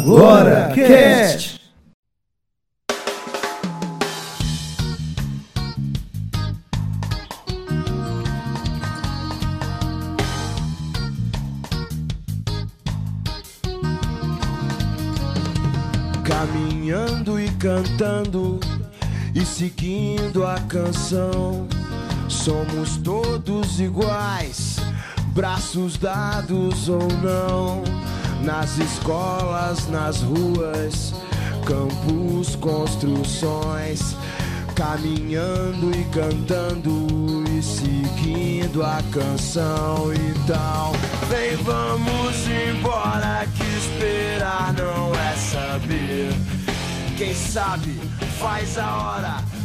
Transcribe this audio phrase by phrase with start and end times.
[0.00, 1.60] Agora Cast.
[16.24, 18.58] Caminhando e cantando
[19.34, 21.68] e seguindo a canção.
[22.26, 24.76] Somos todos iguais,
[25.34, 28.09] braços dados ou não.
[28.42, 31.14] Nas escolas, nas ruas,
[31.64, 34.16] campos, construções.
[34.74, 40.10] Caminhando e cantando e seguindo a canção.
[40.14, 40.92] Então,
[41.28, 43.46] vem, vamos embora.
[43.56, 46.30] Que esperar não é saber.
[47.18, 48.00] Quem sabe
[48.38, 49.60] faz a hora.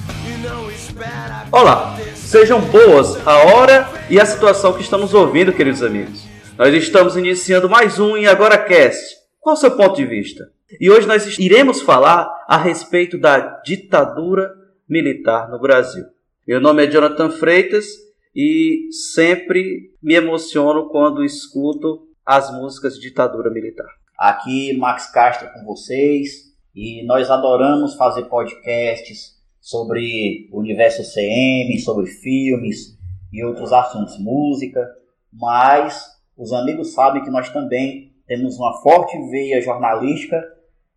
[1.52, 6.35] Olá, sejam boas a hora e a situação que estamos ouvindo, queridos amigos.
[6.58, 9.18] Nós estamos iniciando mais um em Agora Cast.
[9.42, 10.50] Qual o seu ponto de vista?
[10.80, 14.54] E hoje nós iremos falar a respeito da ditadura
[14.88, 16.06] militar no Brasil.
[16.48, 17.88] Meu nome é Jonathan Freitas
[18.34, 23.90] e sempre me emociono quando escuto as músicas de ditadura militar.
[24.18, 32.06] Aqui Max Castro com vocês e nós adoramos fazer podcasts sobre o universo CM, sobre
[32.06, 32.98] filmes
[33.34, 34.88] e outros assuntos, música,
[35.34, 40.42] mas os amigos sabem que nós também temos uma forte veia jornalística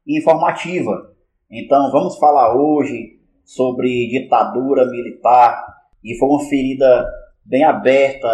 [0.06, 1.14] e informativa.
[1.50, 5.64] Então vamos falar hoje sobre ditadura militar
[6.02, 7.06] e foi uma ferida
[7.44, 8.28] bem aberta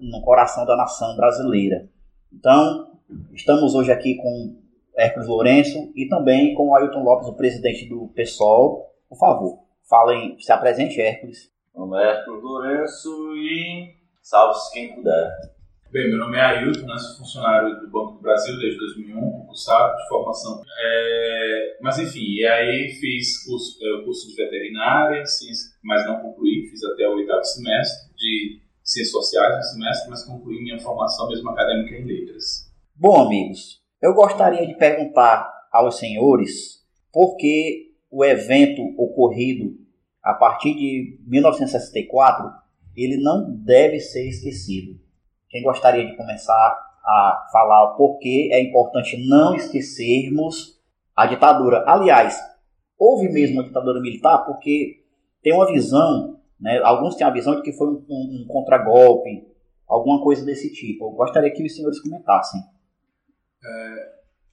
[0.00, 1.88] no, no coração da nação brasileira.
[2.32, 2.92] Então,
[3.32, 4.56] estamos hoje aqui com
[4.96, 8.94] Hércules Lourenço e também com Ailton Lopes, o presidente do PSOL.
[9.08, 11.50] Por favor, falem, se apresente, Hércules.
[11.74, 15.59] Meu nome é Arthur Lourenço e salve-se quem puder.
[15.92, 19.96] Bem, meu nome é Ailton, né, sou funcionário do Banco do Brasil desde 2001, concursado
[19.96, 20.62] de formação.
[20.78, 25.24] É, mas enfim, e aí fiz curso, é, curso de veterinária,
[25.82, 30.62] mas não concluí, fiz até o oitavo semestre de ciências sociais no semestre, mas concluí
[30.62, 32.72] minha formação mesmo acadêmica em letras.
[32.94, 39.76] Bom, amigos, eu gostaria de perguntar aos senhores por que o evento ocorrido
[40.22, 42.48] a partir de 1964
[42.96, 44.99] ele não deve ser esquecido.
[45.50, 50.80] Quem gostaria de começar a falar o porquê é importante não esquecermos
[51.16, 51.84] a ditadura?
[51.86, 52.38] Aliás,
[52.98, 55.02] houve mesmo uma ditadura militar porque
[55.42, 59.44] tem uma visão, né, alguns têm a visão de que foi um, um, um contragolpe,
[59.88, 61.06] alguma coisa desse tipo.
[61.06, 62.60] Eu gostaria que os senhores comentassem.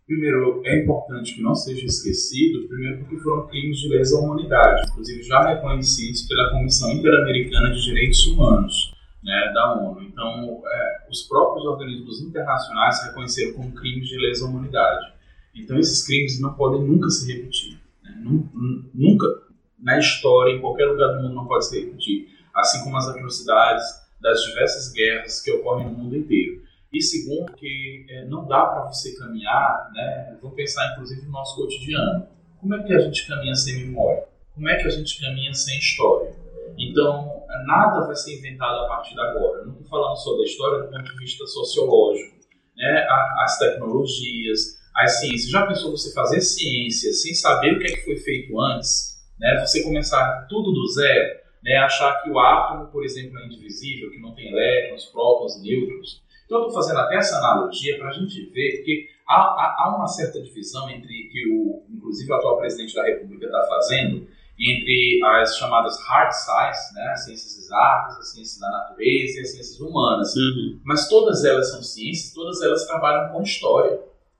[0.07, 5.21] Primeiro, é importante que não seja esquecido, primeiro porque foram crimes de lesa humanidade, inclusive
[5.21, 8.96] já reconhecidos pela Comissão Interamericana de Direitos Humanos,
[9.27, 10.01] né, da ONU.
[10.03, 15.13] Então, é, os próprios organismos internacionais reconheceram como crimes de lesa humanidade.
[15.53, 17.77] Então, esses crimes não podem nunca se repetir.
[18.03, 18.15] né?
[18.19, 19.27] Nu- nu- Nunca,
[19.77, 22.29] na história, em qualquer lugar do mundo, não pode se repetir.
[22.55, 23.83] Assim como as atrocidades
[24.21, 26.63] das diversas guerras que ocorrem no mundo inteiro.
[26.91, 30.37] E segundo, que é, não dá para você caminhar, né?
[30.41, 32.25] Vou pensar inclusive no nosso cotidiano.
[32.59, 34.23] Como é que a gente caminha sem memória?
[34.55, 36.33] Como é que a gente caminha sem história?
[36.77, 39.65] Então, nada vai ser inventado a partir de agora.
[39.65, 42.37] Não estou falando só da história do ponto de vista sociológico.
[42.75, 43.07] Né?
[43.39, 45.49] As tecnologias, as ciências.
[45.49, 49.17] Já pensou você fazer ciência sem saber o que, é que foi feito antes?
[49.39, 49.59] Né?
[49.65, 51.39] Você começar tudo do zero?
[51.63, 51.77] Né?
[51.77, 56.21] Achar que o átomo, por exemplo, é indivisível, que não tem elétrons, prótons, nêutrons.
[56.45, 59.95] Então, eu estou fazendo até essa analogia para a gente ver, porque há, há, há
[59.97, 64.27] uma certa divisão entre que o, inclusive, o atual presidente da República está fazendo,
[64.59, 69.51] entre as chamadas hard sciences, né, as ciências exatas, as ciências da natureza e as
[69.51, 70.33] ciências humanas.
[70.83, 73.99] Mas todas elas são ciências, todas elas trabalham com história.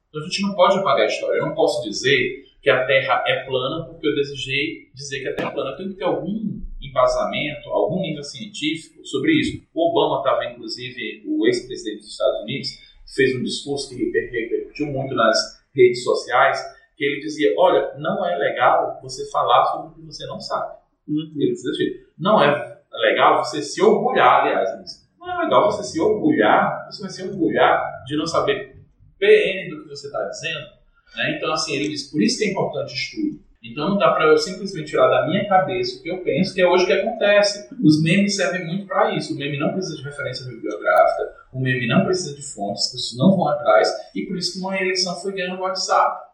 [0.09, 1.38] Então a gente não pode apagar a história.
[1.38, 5.35] Eu não posso dizer que a Terra é plana porque eu desejei dizer que a
[5.35, 5.77] Terra é plana.
[5.77, 9.61] Tenho que ter algum embasamento, algum nível científico sobre isso.
[9.73, 12.69] O Obama estava, inclusive, o ex-presidente dos Estados Unidos,
[13.15, 15.38] fez um discurso que reper- repercutiu muito nas
[15.75, 16.59] redes sociais,
[16.97, 20.75] que ele dizia, olha, não é legal você falar sobre o que você não sabe.
[21.07, 25.71] Ele dizia assim, não é legal você se orgulhar, aliás, ele disse, não é legal
[25.71, 28.75] você se orgulhar, você vai se orgulhar de não saber
[29.19, 30.67] PN do que você está dizendo.
[31.15, 31.38] Né?
[31.38, 33.47] Então, assim, ele diz, por isso que é importante estudo.
[33.63, 36.61] Então não dá para eu simplesmente tirar da minha cabeça o que eu penso, que
[36.61, 37.67] é hoje o que acontece.
[37.83, 39.33] Os memes servem muito para isso.
[39.33, 43.17] O meme não precisa de referência bibliográfica, o meme não precisa de fontes, as pessoas
[43.17, 46.26] não vão atrás, e por isso que uma eleição foi ganha no WhatsApp.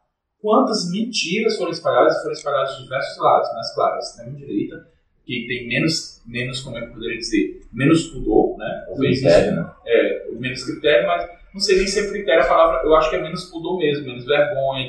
[0.43, 4.87] Quantas mentiras foram espalhadas e foram espalhadas de diversos lados, mas claro, a extrema-direita,
[5.25, 8.83] que tem menos, menos, como é que eu poderia dizer, menos pudor, né?
[8.85, 9.71] Talvez Critério, isso- né?
[9.85, 13.15] é, menos critério, mas não sei nem se é critério a palavra, eu acho que
[13.15, 14.85] é menos pudor mesmo, menos vergonha,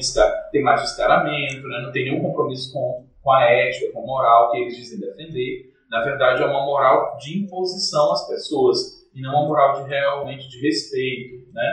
[0.51, 1.83] ter mais descaramento, né?
[1.83, 5.73] não tem nenhum compromisso com, com a ética, com a moral que eles dizem defender.
[5.89, 10.49] Na verdade, é uma moral de imposição às pessoas e não uma moral de realmente
[10.49, 11.73] de respeito, né?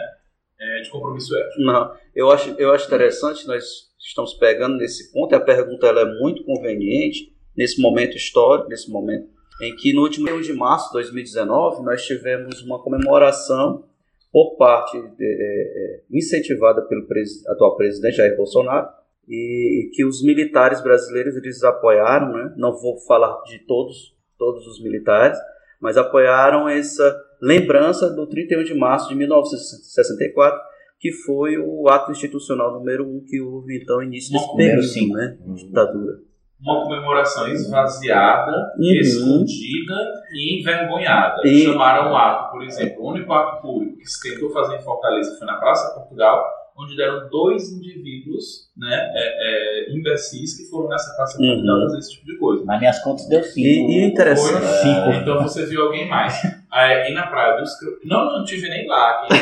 [0.62, 1.62] É, de compromisso ético.
[1.62, 6.02] Não, eu acho, eu acho interessante, nós estamos pegando nesse ponto, e a pergunta ela
[6.02, 9.28] é muito conveniente nesse momento histórico, nesse momento
[9.62, 13.86] em que no último 1 de março de 2019 nós tivemos uma comemoração
[14.32, 18.88] por parte de, é, é incentivada pelo pres, atual presidente Jair Bolsonaro
[19.28, 22.54] e que os militares brasileiros eles apoiaram, né?
[22.58, 25.38] não vou falar de todos, todos os militares,
[25.80, 30.60] mas apoiaram essa lembrança do 31 de março de 1964,
[31.00, 36.32] que foi o ato institucional número um que houve então início desse período, né, ditadura
[36.62, 38.92] uma comemoração esvaziada, uhum.
[38.94, 39.96] escondida
[40.32, 41.42] e envergonhada.
[41.44, 41.66] E...
[41.66, 45.36] Chamaram o ato, por exemplo, o único ato público que se tentou fazer em Fortaleza
[45.38, 46.46] foi na Praça Portugal,
[46.82, 51.48] onde deram dois indivíduos né, é, é, imbecis que foram nessa Praça uhum.
[51.48, 52.66] Portugal fazer esse tipo de coisa.
[52.66, 53.68] Nas minhas contas deu cinco.
[53.68, 54.88] E, e interessante.
[54.88, 56.42] É, então você viu alguém mais.
[56.44, 57.72] e na Praia dos
[58.04, 59.28] Não, não tive nem lá.
[59.28, 59.38] Quem,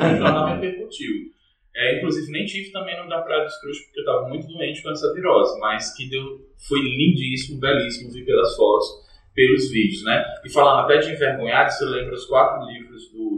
[0.00, 1.34] quem, não repercutiu.
[1.76, 4.80] É, inclusive, nem tive também no da Praia dos Cruz, porque eu estava muito doente
[4.80, 6.22] com essa virose, mas que deu,
[6.68, 8.86] foi lindíssimo, belíssimo, vi pelas fotos,
[9.34, 10.24] pelos vídeos, né?
[10.44, 13.33] E falando até de envergonhado, você lembra os quatro livros do,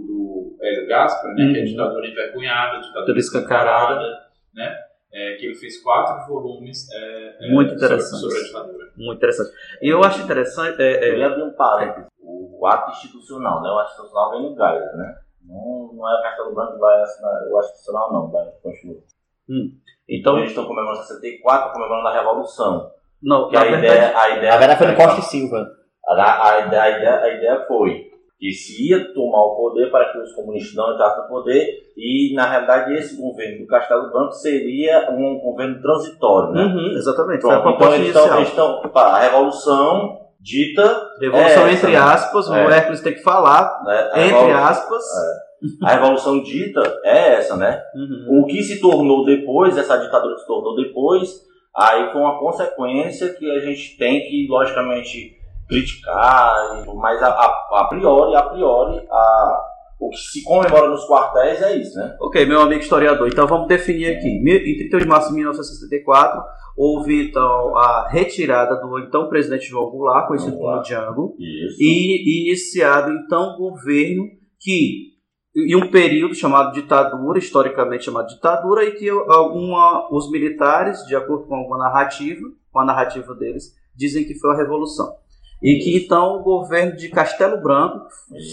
[0.66, 1.44] Hélio Gaspar, né?
[1.44, 1.52] Uhum.
[1.52, 1.66] Que é uhum.
[1.66, 4.18] Ditadura Envergonhada, Ditadura Escancarada,
[4.54, 4.76] né?
[5.12, 8.20] É, que ele fez quatro volumes é, é muito interessante.
[8.20, 8.92] Sobre, sobre, a ditadura.
[8.96, 9.50] Muito interessante.
[9.80, 10.82] E eu acho interessante...
[10.82, 12.08] É, é eu ia abrir um parênteses.
[12.20, 13.70] O ato institucional, né?
[13.70, 15.14] O ato institucional vem no gás, né?
[15.48, 19.00] Não, não é o Castelo Branco que vai assinar o Institucional, não, vai, continua.
[19.48, 19.72] Hum.
[20.08, 22.90] Então, eles estão comemorando 64, comemorando a Revolução.
[23.22, 24.52] Não, que a, verdade, ideia, a ideia.
[24.52, 25.66] Na verdade foi no Costa e Silva.
[26.06, 30.12] A, a, a, a, ideia, a ideia foi que se ia tomar o poder para
[30.12, 31.66] que os comunistas não entrassem no poder
[31.96, 36.64] e, na realidade, esse governo do Castelo Branco seria um governo transitório, né?
[36.64, 37.40] Uhum, exatamente.
[37.40, 41.10] Pronto, então eles estão, eles estão, a revolução dita.
[41.18, 42.66] Revolução é entre essa, aspas, né?
[42.66, 45.02] o Hércules tem que falar, é, entre aspas.
[45.02, 45.46] É.
[45.82, 47.82] A revolução dita é essa, né?
[47.94, 48.42] Uhum.
[48.42, 51.30] O que se tornou depois, essa ditadura que se tornou depois,
[51.74, 55.34] aí foi uma consequência que a gente tem que, logicamente,
[55.68, 59.64] criticar, mas a, a, a priori, a priori, a,
[59.98, 62.16] o que se comemora nos quartéis é isso, né?
[62.20, 64.28] Ok, meu amigo historiador, então vamos definir aqui.
[64.28, 66.42] Em 31 de março de 1964,
[66.76, 71.76] houve então a retirada do então presidente João Goulart, conhecido como Django, Isso.
[71.80, 74.24] e iniciado então o governo
[74.60, 75.16] que
[75.56, 81.46] e um período chamado ditadura, historicamente chamado ditadura, e que alguma, os militares, de acordo
[81.46, 85.16] com alguma narrativa, com a narrativa deles, dizem que foi a revolução.
[85.62, 88.06] E que então o governo de Castelo Branco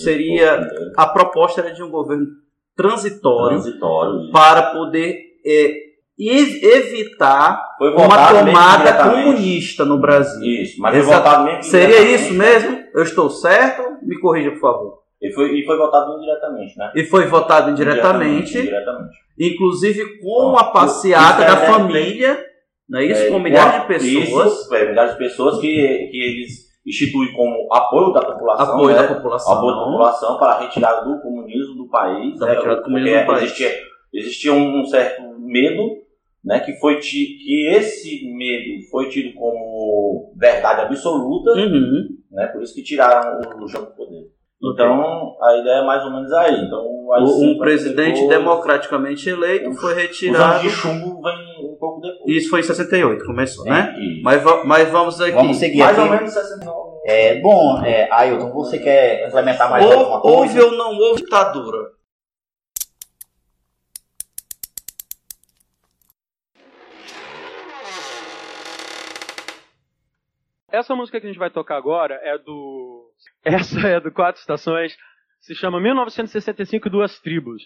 [0.04, 2.28] seria a proposta era de um governo
[2.76, 5.74] transitório, transitório para poder é,
[6.20, 10.44] evitar uma tomada comunista no Brasil.
[10.44, 11.64] Isso, mas Exato.
[11.66, 12.84] Seria isso mesmo?
[12.94, 13.98] Eu estou certo?
[14.02, 15.04] Me corrija, por favor.
[15.22, 16.92] E foi, e foi votado indiretamente, né?
[16.96, 18.58] E foi votado indiretamente.
[18.58, 19.18] indiretamente.
[19.40, 22.38] Inclusive com a passeata da família,
[22.90, 23.22] não é isso?
[23.22, 24.54] É, com milhares de pessoas.
[24.54, 25.70] Isso, é, milhares de pessoas que,
[26.12, 28.76] que eles instituem como apoio da população.
[28.76, 29.02] Apoio né?
[29.02, 29.54] da população.
[29.54, 32.40] Apoio da população para a retirada do comunismo do país.
[32.40, 32.50] Né?
[32.50, 33.44] retirada do comunismo do país.
[33.44, 33.72] Existia,
[34.14, 36.04] existia um certo medo
[36.44, 42.10] né, que foi que esse medo foi tido como verdade absoluta, uhum.
[42.32, 44.30] né, por isso que tiraram o João do poder.
[44.64, 46.56] Então, a ideia é mais ou menos aí.
[46.56, 46.82] Então,
[47.42, 50.60] um presidente depois, democraticamente eleito foi retirado.
[50.60, 52.24] O de chumbo vem um pouco depois.
[52.28, 53.94] Isso foi em 68, começou, né?
[54.24, 55.32] Mas, mas vamos aqui.
[55.32, 56.08] Vamos seguir mais aqui.
[56.08, 56.94] ou menos 69.
[57.06, 60.38] É, bom, é, Ailton, você quer implementar mais ou, alguma coisa?
[60.38, 61.92] Houve ou não houve ditadura?
[70.72, 73.13] Essa música que a gente vai tocar agora é do.
[73.44, 74.98] Essa é do Quatro Estações.
[75.40, 77.64] Se chama 1965 Duas Tribos.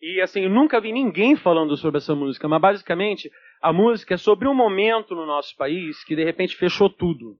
[0.00, 4.16] E assim, eu nunca vi ninguém falando sobre essa música, mas basicamente a música é
[4.16, 7.36] sobre um momento no nosso país que de repente fechou tudo.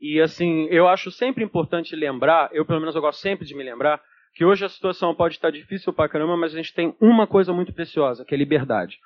[0.00, 3.64] E assim, eu acho sempre importante lembrar, eu pelo menos eu gosto sempre de me
[3.64, 4.00] lembrar,
[4.34, 7.52] que hoje a situação pode estar difícil pra caramba, mas a gente tem uma coisa
[7.52, 8.98] muito preciosa, que é liberdade.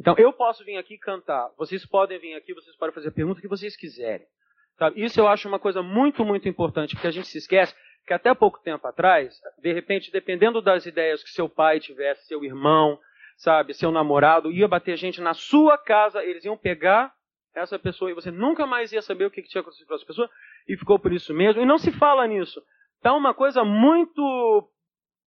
[0.00, 3.48] Então eu posso vir aqui cantar, vocês podem vir aqui, vocês podem fazer perguntas que
[3.48, 4.26] vocês quiserem.
[4.78, 5.02] Sabe?
[5.04, 7.74] Isso eu acho uma coisa muito, muito importante, porque a gente se esquece
[8.06, 12.42] que até pouco tempo atrás, de repente, dependendo das ideias que seu pai tivesse, seu
[12.44, 12.98] irmão,
[13.36, 17.12] sabe, seu namorado, ia bater gente na sua casa, eles iam pegar
[17.54, 20.30] essa pessoa e você nunca mais ia saber o que tinha acontecido com essa pessoa,
[20.66, 21.60] e ficou por isso mesmo.
[21.60, 22.62] E não se fala nisso.
[23.02, 24.70] Tá uma coisa muito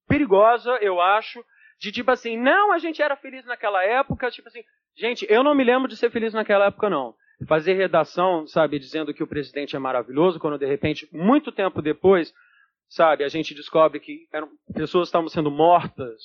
[0.08, 1.44] perigosa, eu acho,
[1.82, 4.64] De tipo assim, não, a gente era feliz naquela época, tipo assim,
[4.96, 7.16] gente, eu não me lembro de ser feliz naquela época, não.
[7.48, 12.34] Fazer redação, sabe, dizendo que o presidente é maravilhoso, quando de repente, muito tempo depois,
[12.88, 16.22] sabe, a gente descobre que eram, pessoas estavam sendo mortas,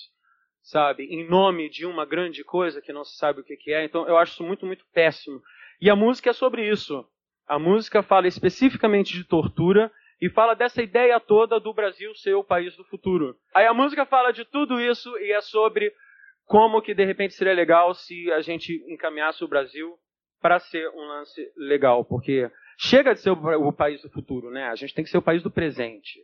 [0.63, 3.85] sabe, em nome de uma grande coisa que não se sabe o que, que é.
[3.85, 5.41] Então, eu acho isso muito, muito péssimo.
[5.81, 7.07] E a música é sobre isso.
[7.47, 12.45] A música fala especificamente de tortura e fala dessa ideia toda do Brasil ser o
[12.45, 13.37] país do futuro.
[13.55, 15.93] Aí a música fala de tudo isso e é sobre
[16.45, 19.97] como que de repente seria legal se a gente encaminhasse o Brasil
[20.41, 24.65] para ser um lance legal, porque chega de ser o, o país do futuro, né?
[24.69, 26.21] A gente tem que ser o país do presente.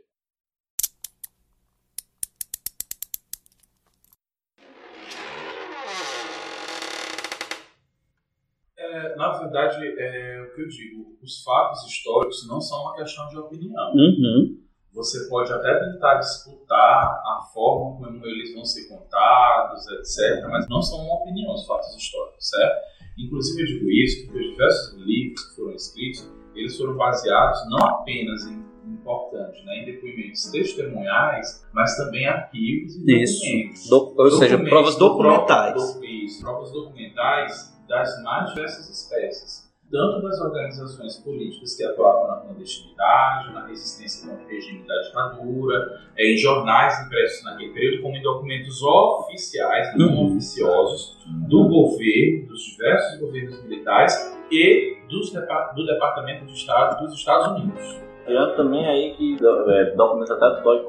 [8.77, 13.27] É, na verdade, é o que eu digo, os fatos históricos não são uma questão
[13.29, 13.93] de opinião.
[13.95, 14.63] Uhum.
[14.93, 20.83] Você pode até tentar disputar a forma como eles vão ser contados, etc., mas não
[20.83, 22.92] são uma opinião os fatos históricos, certo?
[23.19, 27.79] Inclusive, eu digo isso porque os diversos livros que foram escritos, eles foram baseados não
[27.87, 33.41] apenas em importante, né, em depoimentos testemunhais, mas também arquivos e Isso.
[33.41, 33.89] documentos.
[33.89, 35.73] Do- ou seja, Documentos provas do documentais.
[35.73, 39.62] próprio- do- isso, provas documentais das mais diversas espécies,
[39.93, 46.01] tanto das organizações políticas que atuavam na clandestinidade, na resistência contra o regime da ditadura,
[46.17, 50.27] eh, em jornais impressos naquele período, como em documentos oficiais, não Uhum.
[50.29, 51.19] oficiosos,
[51.49, 54.15] do governo, dos diversos governos militares
[54.51, 58.01] e dos do Departamento de Estado dos Estados Unidos.
[58.27, 59.37] Tirando também aí que
[59.69, 60.85] é, documentos até do Toy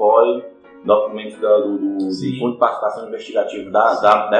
[0.85, 4.37] documentos da- do, do, do Fundo de Participação Investigativa da, da, da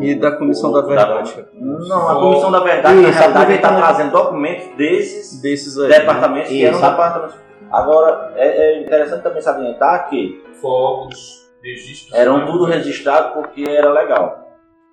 [0.00, 1.44] E da Comissão da Verdade.
[1.54, 5.88] não, a Comissão da Verdade, na Isso, realidade, está trazendo documentos desses Desses aí.
[5.88, 7.34] departamentos que eram departamentos.
[7.70, 12.12] Agora, é, é interessante também salientar que Fogos, registros.
[12.18, 14.38] eram tudo registrado porque era legal.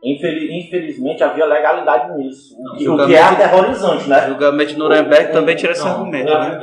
[0.02, 4.28] Infeli- infelizmente havia legalidade nisso, o Não, que, o que é aterrorizante, né?
[4.30, 6.60] Julgamento de Nuremberg também tira esse argumento, na né?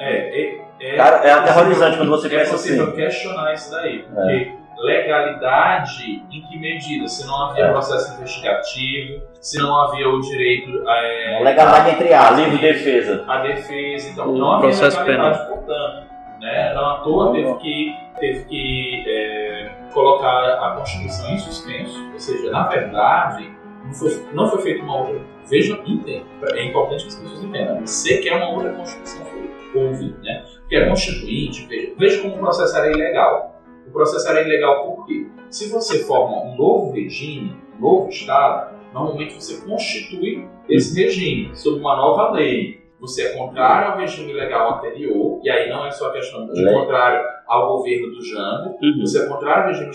[0.00, 0.04] É.
[0.04, 2.96] É, é, é, Cara, é aterrorizante quando você é pensa possível assim.
[2.96, 7.06] questionar isso daí, porque legalidade em que medida?
[7.08, 7.72] Se não havia É.
[7.72, 13.24] processo investigativo, se não havia o direito é, Legalidade entre A livre defesa.
[13.28, 16.12] à defesa, então O não havia processo legalidade, portanto.
[16.40, 16.74] Né?
[16.74, 17.58] Não à toa Não, teve não.
[17.58, 23.48] que, teve que é, colocar a Constituição em suspenso, ou seja, na verdade,
[23.84, 25.20] não foi, não foi feita uma outra.
[25.48, 27.86] Vejam, entendam, é importante que as pessoas entendam.
[27.86, 30.42] Sequer uma outra Constituição foi, houve, né?
[30.60, 33.51] Porque a Constituinte, veja, veja como o processo era ilegal.
[33.92, 35.26] O processo era ilegal por quê?
[35.50, 41.78] Se você forma um novo regime, um novo Estado, normalmente você constitui esse regime sob
[41.78, 42.80] uma nova lei.
[42.98, 46.62] Você é contrário ao regime legal anterior, e aí não é só a questão de
[46.62, 46.72] Lei.
[46.72, 49.00] contrário ao governo do Jango, Uhum.
[49.00, 49.90] você é contrário ao regime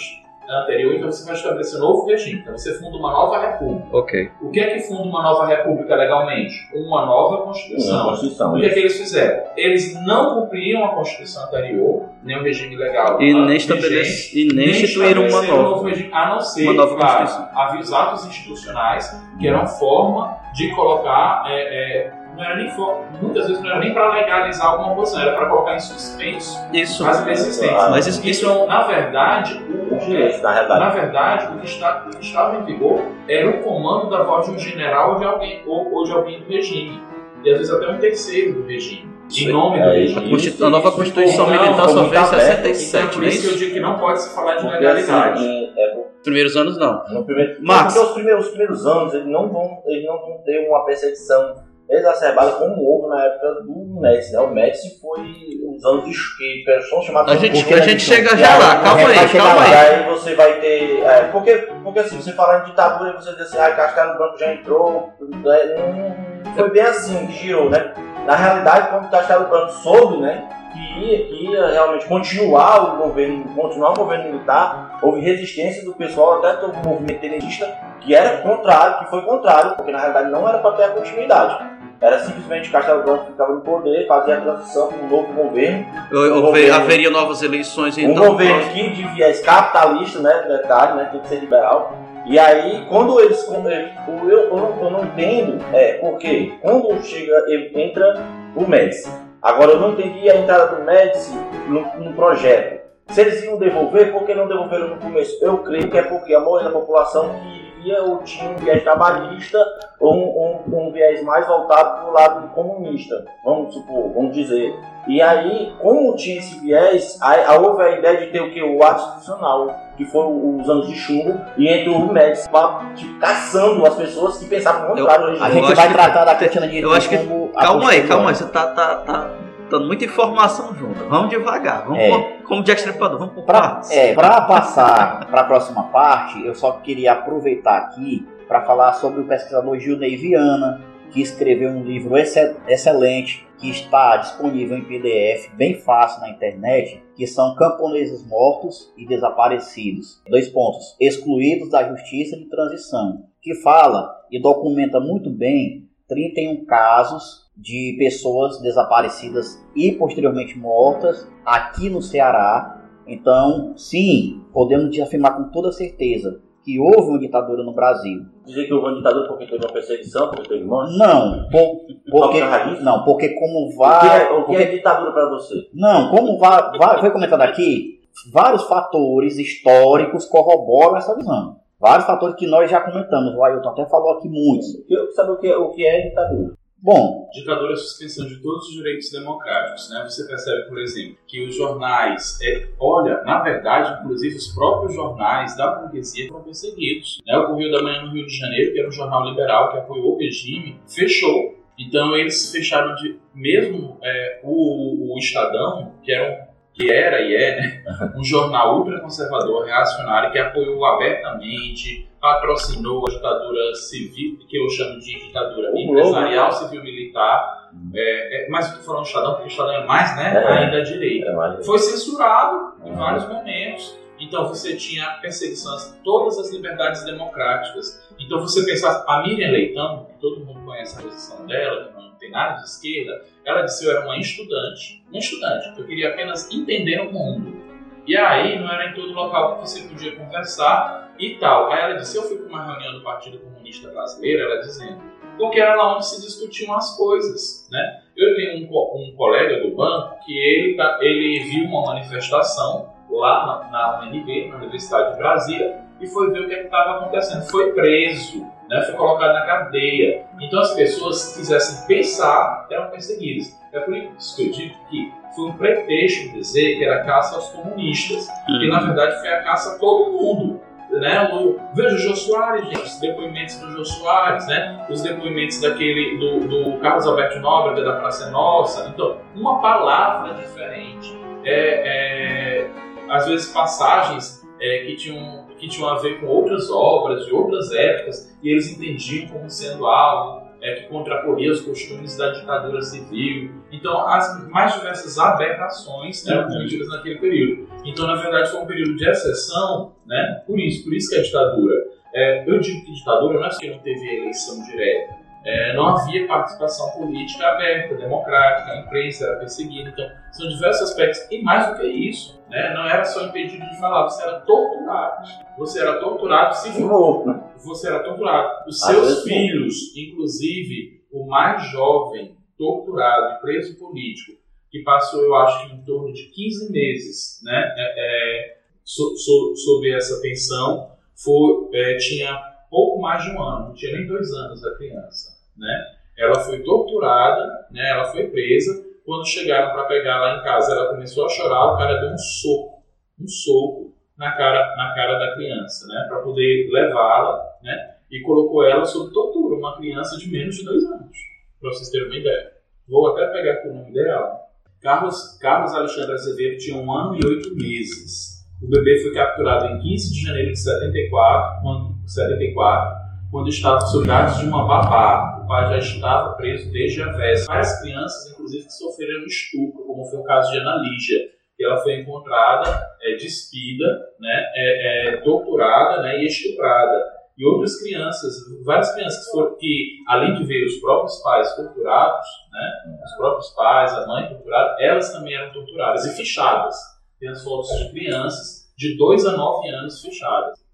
[0.50, 2.40] anterior, então você vai estabelecer um novo regime.
[2.42, 3.88] Então você funda uma nova república.
[3.98, 4.32] Ok.
[4.42, 6.70] O que é que funda uma nova república legalmente?
[6.74, 8.06] Uma nova Constituição.
[8.06, 8.54] Constituição.
[8.54, 9.44] O que é que eles fizeram?
[9.56, 13.22] Eles não cumpriam a Constituição anterior, nem o regime legal.
[13.22, 15.76] E nem, estabelece, e nem instituíram uma estabeleceram um nova.
[15.76, 20.38] novo regime, a não ser, Uma nova claro, havia os atos institucionais, que eram forma
[20.54, 21.44] de colocar.
[21.48, 21.62] é,
[22.08, 25.34] é, não era nem for, muitas vezes não era nem para legalizar alguma posição, era
[25.36, 27.06] para colocar em suspenso Isso.
[27.06, 27.18] as.
[27.20, 30.80] Ah, Mas isso, isso Então, na verdade, o, Os direitos, na realidade.
[30.80, 34.46] na verdade, o que, está, o que estava em vigor era o comando da voz
[34.46, 37.02] de um general ou de alguém, ou, ou de alguém do regime.
[37.44, 39.08] E às vezes até um terceiro do regime.
[39.38, 40.30] Em nome do É, a, regime.
[40.30, 42.30] Constitu- a nova Constituição Não, Militar só veio em aberto.
[42.76, 43.60] 67, Então, por é isso que eu isso?
[43.60, 45.34] digo que não pode se falar de Porque, legalidade.
[45.40, 47.04] assim, é, é, Nos primeiros anos, não.
[47.10, 47.94] no primeiro, Max.
[47.94, 51.56] porque os primeiros, os primeiros anos eles não, vão, eles não vão ter uma perseguição
[51.90, 54.34] exacerbada como houve na época do Médici.
[54.34, 54.40] Né?
[54.40, 55.22] O Médici foi
[55.66, 58.78] os anos de que são chamados A de gente, a gente de chega já lá,
[58.78, 59.74] aí, calma aí, calma aí.
[59.74, 61.02] Aí você vai ter.
[61.04, 64.54] é, porque, porque assim, você falar em ditadura, você diz assim, ah, Castelo Branco já
[64.54, 65.14] entrou.
[65.22, 67.94] é, não foi bem assim que girou, né?
[68.26, 70.50] Na realidade, quando o Castelo Branco soube, né?
[70.74, 75.94] Que ia, que ia realmente continuar o governo, continuar o governo militar, houve resistência do
[75.94, 80.48] pessoal, até do movimento tenentista, que era contrário, que foi contrário, porque na realidade não
[80.48, 81.77] era para ter a continuidade.
[82.00, 85.86] Era simplesmente Castelo Branco que ficava no poder, fazia a transição para um novo governo,
[86.14, 88.28] Houve- governo- haveria novas eleições, um então.
[88.28, 91.94] governo que de viés capitalista, né, detalhe, né, tem que ser liberal.
[92.26, 97.02] E aí, quando eles, quando eles- eu, eu, não, eu não entendo, é, porque quando
[97.02, 98.22] chega, entra
[98.56, 99.10] o Médici,
[99.42, 101.34] agora eu não entendi a entrada do Médici
[101.68, 102.86] no, no projeto.
[103.08, 105.36] Se eles iam devolver, por que não devolveram no começo?
[105.42, 108.84] Eu creio que é porque a maioria da população que seguia ou tinha um viés
[108.84, 109.58] trabalhista
[110.00, 114.76] ou um, um, um viés mais voltado para o lado comunista, vamos supor, vamos dizer.
[115.08, 118.62] E aí, como tinha esse viés, aí, aí houve a ideia de ter o que?
[118.62, 122.50] O arte institucional, que foram os anos de chumbo, e entrou o Médici
[122.96, 125.42] tipo, caçando as pessoas que pensavam contrário.
[125.42, 127.18] A gente vai tratar da Cristina de Eu acho que.
[127.54, 129.30] Calma aí, calma aí, você tá, tá, tá
[129.70, 131.06] dando muita informação junto.
[131.10, 132.10] Vamos devagar, vamos É.
[132.10, 133.92] por, como Jack Stripador, vamos por Pra, partes.
[133.92, 139.22] é, pra passar para a próxima parte, eu só queria aproveitar aqui para falar sobre
[139.22, 140.82] o pesquisador Gilney Viana,
[141.12, 147.02] que escreveu um livro exce- excelente que está disponível em PDF, bem fácil na internet,
[147.16, 150.22] que são Camponeses Mortos e Desaparecidos.
[150.30, 150.96] Dois pontos.
[151.00, 158.62] Excluídos da Justiça de Transição, que fala e documenta muito bem 31 casos de pessoas
[158.62, 162.82] desaparecidas e posteriormente mortas aqui no Ceará.
[163.08, 168.26] Então, sim, podemos afirmar com toda certeza que houve uma ditadura no Brasil.
[168.46, 170.98] Dizer que houve uma ditadura porque teve uma perseguição, porque teve morte.
[170.98, 171.78] Não, por-
[172.12, 172.42] porque,
[172.84, 175.56] não, porque como O que vai, é, o que é ditadura para você?
[175.74, 178.02] não, como vai, vai- foi comentado aqui,
[178.34, 181.56] vários fatores históricos corroboram essa visão.
[181.80, 184.68] Vários fatores que nós já comentamos, o Ailton até falou aqui muitos.
[184.90, 186.54] Eu sabe o que, o que é ditadura?
[186.80, 189.90] Bom, Ditadura é a suspensão de todos os direitos democráticos.
[189.90, 190.04] Né?
[190.04, 192.40] Você percebe, por exemplo, que os jornais.
[192.42, 197.20] É, olha, na verdade, inclusive, os próprios jornais da burguesia foram perseguidos.
[197.26, 197.38] Né?
[197.38, 200.16] O Correio da Manhã no Rio de Janeiro, que era um jornal liberal que apoiou
[200.16, 201.58] o regime, fechou.
[201.80, 203.20] Então, eles fecharam de.
[203.34, 207.84] Mesmo é, o, o Estadão, que era, um, que era e é né?
[208.18, 215.18] um jornal ultraconservador, reacionário, que apoiou abertamente, patrocinou a ditadura civil, que eu chamo de
[215.28, 217.70] ditadura O empresarial, Globo, civil-militar.
[217.94, 220.34] É, é, mas o que foram o Estadão, porque o Estadão é mais, né?
[220.36, 220.48] É.
[220.66, 221.30] Ainda à direita.
[221.30, 223.98] É mais- Foi censurado em vários momentos.
[224.20, 228.04] Então você tinha perseguição a todas as liberdades democráticas.
[228.20, 232.12] Então você pensar, a Miriam Leitão, que todo mundo conhece a posição dela, que não
[232.16, 236.52] tem nada de esquerda, ela disse eu era uma estudante, uma estudante, eu queria apenas
[236.52, 237.67] entender o mundo.
[238.08, 241.70] E aí não era em todo local que você podia conversar e tal.
[241.70, 245.02] Aí ela disse, eu fui para uma reunião do Partido Comunista Brasileiro, ela dizendo,
[245.38, 248.02] porque era lá onde se discutiam as coisas, né?
[248.16, 253.70] Eu tenho um, um colega do banco que ele, tá, ele viu uma manifestação lá
[253.70, 257.44] na, na UNB, na Universidade de Brasília, e foi ver o que é estava acontecendo.
[257.50, 258.82] Foi preso, né?
[258.84, 260.26] foi colocado na cadeia.
[260.40, 263.60] Então as pessoas, se quisessem pensar, eram perseguidas.
[263.74, 267.50] É por isso que eu digo que foi um pretexto dizer que era caça aos
[267.50, 270.62] comunistas, que na verdade foi a caça a todo mundo.
[270.90, 271.30] Né?
[271.34, 274.86] O, veja o Jô Soares, gente, os depoimentos do Jô Soares, né?
[274.90, 278.90] os depoimentos daquele do, do Carlos Alberto Nóbrega da Praça é Nossa.
[278.90, 281.16] Então, uma palavra diferente.
[281.44, 282.70] É, é,
[283.10, 287.72] às vezes passagens é, que, tinham, que tinham a ver com outras obras de outras
[287.74, 293.52] épocas e eles entendiam como sendo algo é, que contraporria os costumes da ditadura civil.
[293.72, 297.68] Então, as mais diversas aberrações né, eram cometidas naquele período.
[297.86, 300.44] Então, na verdade, foi um período de exceção, né?
[300.46, 301.76] Por isso, por isso que é ditadura.
[302.14, 305.17] É, eu digo que ditadura não é porque não teve eleição direta.
[305.46, 309.90] É, não havia participação política aberta, democrática, a imprensa era perseguida.
[309.90, 311.26] Então, são diversos aspectos.
[311.32, 315.28] E mais do que isso, né, não era só impedido de falar, você era torturado.
[315.58, 317.44] Você era torturado novo, né?
[317.64, 318.68] você era torturado.
[318.68, 324.38] Os seus filhos, inclusive o mais jovem, torturado e preso político,
[324.70, 329.92] que passou, eu acho em torno de 15 meses, né, é, é, so, so, sob
[329.94, 332.38] essa pensão, foi, é, tinha
[332.70, 335.98] pouco mais de um ano, não tinha nem dois anos a criança, né?
[336.18, 337.92] Ela foi torturada, né?
[337.92, 338.86] Ela foi presa.
[339.06, 341.74] Quando chegaram para pegar lá em casa, ela começou a chorar.
[341.74, 342.84] O cara deu um soco,
[343.22, 346.06] um soco na cara, na cara da criança, né?
[346.10, 347.96] Para poder levá-la, né?
[348.10, 351.18] E colocou ela sob tortura, uma criança de menos de dois anos,
[351.60, 352.52] para vocês terem uma ideia.
[352.88, 354.40] Vou até pegar aqui o nome dela.
[354.82, 358.46] Carlos, Carlos Alexandre Azevedo tinha um ano e oito meses.
[358.62, 364.08] O bebê foi capturado em 15 de janeiro de 74, quando, 74, quando estava sob
[364.08, 365.42] dados de uma babá.
[365.44, 367.46] O pai já estava preso desde a véspera.
[367.48, 371.20] Várias crianças, inclusive, que sofreram estupro, como foi o caso de Ana Lígia,
[371.56, 373.86] que ela foi encontrada é, despida,
[374.20, 377.18] né, é, é, torturada né, e estuprada.
[377.38, 378.34] E outras crianças,
[378.66, 382.72] várias crianças que, foram, que, além de ver os próprios pais torturados, né,
[383.04, 386.76] os próprios pais, a mãe torturada, elas também eram torturadas e fichadas.
[387.20, 390.67] Tem as fotos de crianças de 2 a 9 anos fechadas.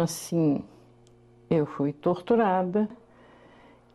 [0.00, 0.64] Assim,
[1.50, 2.88] eu fui torturada.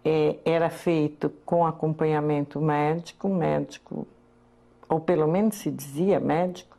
[0.06, 4.06] É, era feito com acompanhamento médico, médico
[4.94, 6.78] ou pelo menos se dizia médico,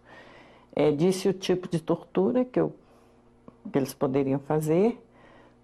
[0.75, 2.73] é, disse o tipo de tortura que, eu,
[3.73, 5.01] que eles poderiam fazer.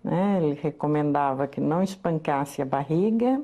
[0.03, 0.41] Né?
[0.43, 3.41] Ele recomendava que não espancasse a barriga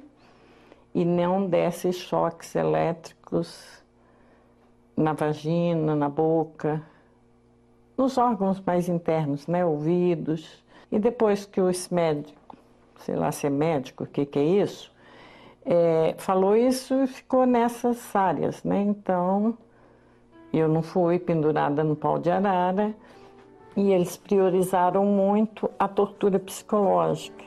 [0.95, 3.83] e não desse choques elétricos
[4.97, 6.83] na vagina, na boca,
[7.97, 9.65] nos órgãos mais internos, né?
[9.65, 10.65] ouvidos.
[10.91, 12.57] E depois que esse médico,
[12.99, 14.93] sei lá se é médico, o que, que é isso,
[15.65, 18.81] é, falou isso e ficou nessas áreas, né?
[18.83, 19.59] Então,
[20.53, 22.95] eu não fui pendurada no pau de arara
[23.77, 27.45] e eles priorizaram muito a tortura psicológica.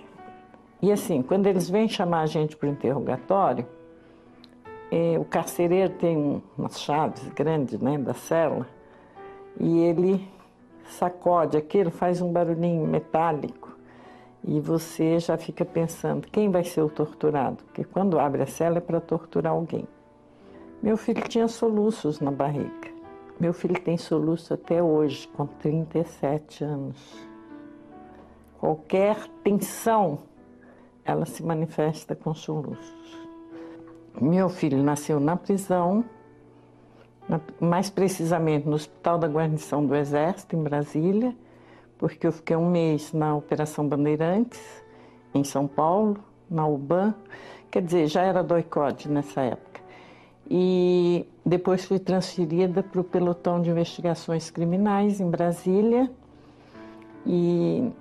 [0.82, 3.66] E assim, quando eles vêm chamar a gente para o interrogatório,
[4.92, 8.68] é, o carcereiro tem umas chaves grandes, né, da cela,
[9.60, 10.28] e ele
[10.90, 13.78] sacode aquilo, faz um barulhinho metálico
[14.44, 18.78] e você já fica pensando quem vai ser o torturado, porque quando abre a cela
[18.78, 19.88] é para torturar alguém.
[20.82, 22.90] Meu filho tinha soluços na barriga.
[23.40, 27.28] Meu filho tem soluço até hoje, com 37 anos.
[28.60, 30.20] Qualquer tensão,
[31.04, 33.28] ela se manifesta com soluços.
[34.20, 36.04] Meu filho nasceu na prisão,
[37.60, 41.36] mais precisamente no Hospital da Guarnição do Exército, em Brasília,
[41.98, 44.60] porque eu fiquei um mês na Operação Bandeirantes,
[45.34, 46.18] em São Paulo,
[46.50, 47.14] na UBAN,
[47.70, 49.82] quer dizer, já era do ICOD nessa época.
[50.50, 56.10] E depois fui transferida para o pelotão de investigações criminais em Brasília,
[57.26, 57.92] e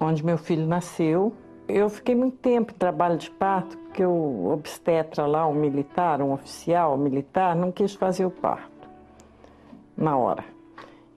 [0.00, 1.32] onde meu filho nasceu.
[1.70, 6.32] Eu fiquei muito tempo em trabalho de parto, porque o obstetra lá, um militar, um
[6.32, 8.88] oficial militar, não quis fazer o parto
[9.96, 10.44] na hora.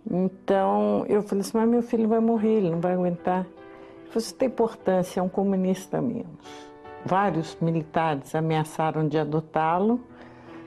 [0.10, 3.46] Então eu falei assim, mas meu filho vai morrer, ele não vai aguentar.
[4.13, 6.72] Você tem importância, é um comunista menos.
[7.06, 10.00] Vários militares ameaçaram de adotá-lo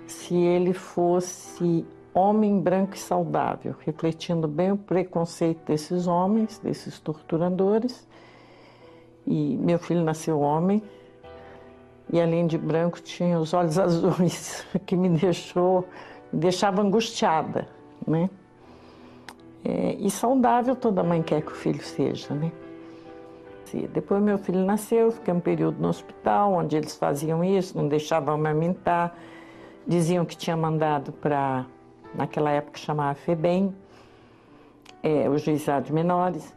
[0.06, 8.06] se ele fosse homem branco e saudável, refletindo bem o preconceito desses homens, desses torturadores.
[9.26, 10.82] E meu filho nasceu homem,
[12.12, 15.86] e além de branco tinha os olhos azuis, que me deixou,
[16.32, 17.68] me deixava angustiada,
[18.06, 18.30] né?
[19.64, 22.52] É, e saudável toda mãe quer que o filho seja, né?
[23.92, 28.34] Depois meu filho nasceu, fiquei um período no hospital, onde eles faziam isso, não deixavam
[28.34, 29.16] amamentar,
[29.86, 31.66] diziam que tinha mandado para,
[32.14, 33.74] naquela época chamava FEBEM,
[35.02, 36.54] é, o juizado de menores,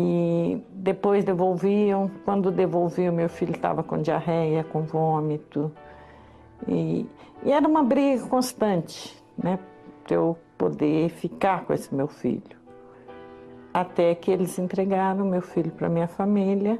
[0.00, 5.72] e depois devolviam, quando devolviam meu filho estava com diarreia, com vômito,
[6.68, 7.04] e,
[7.42, 9.58] e era uma briga constante, né,
[10.04, 12.56] para eu poder ficar com esse meu filho.
[13.74, 16.78] Até que eles entregaram meu filho para minha família.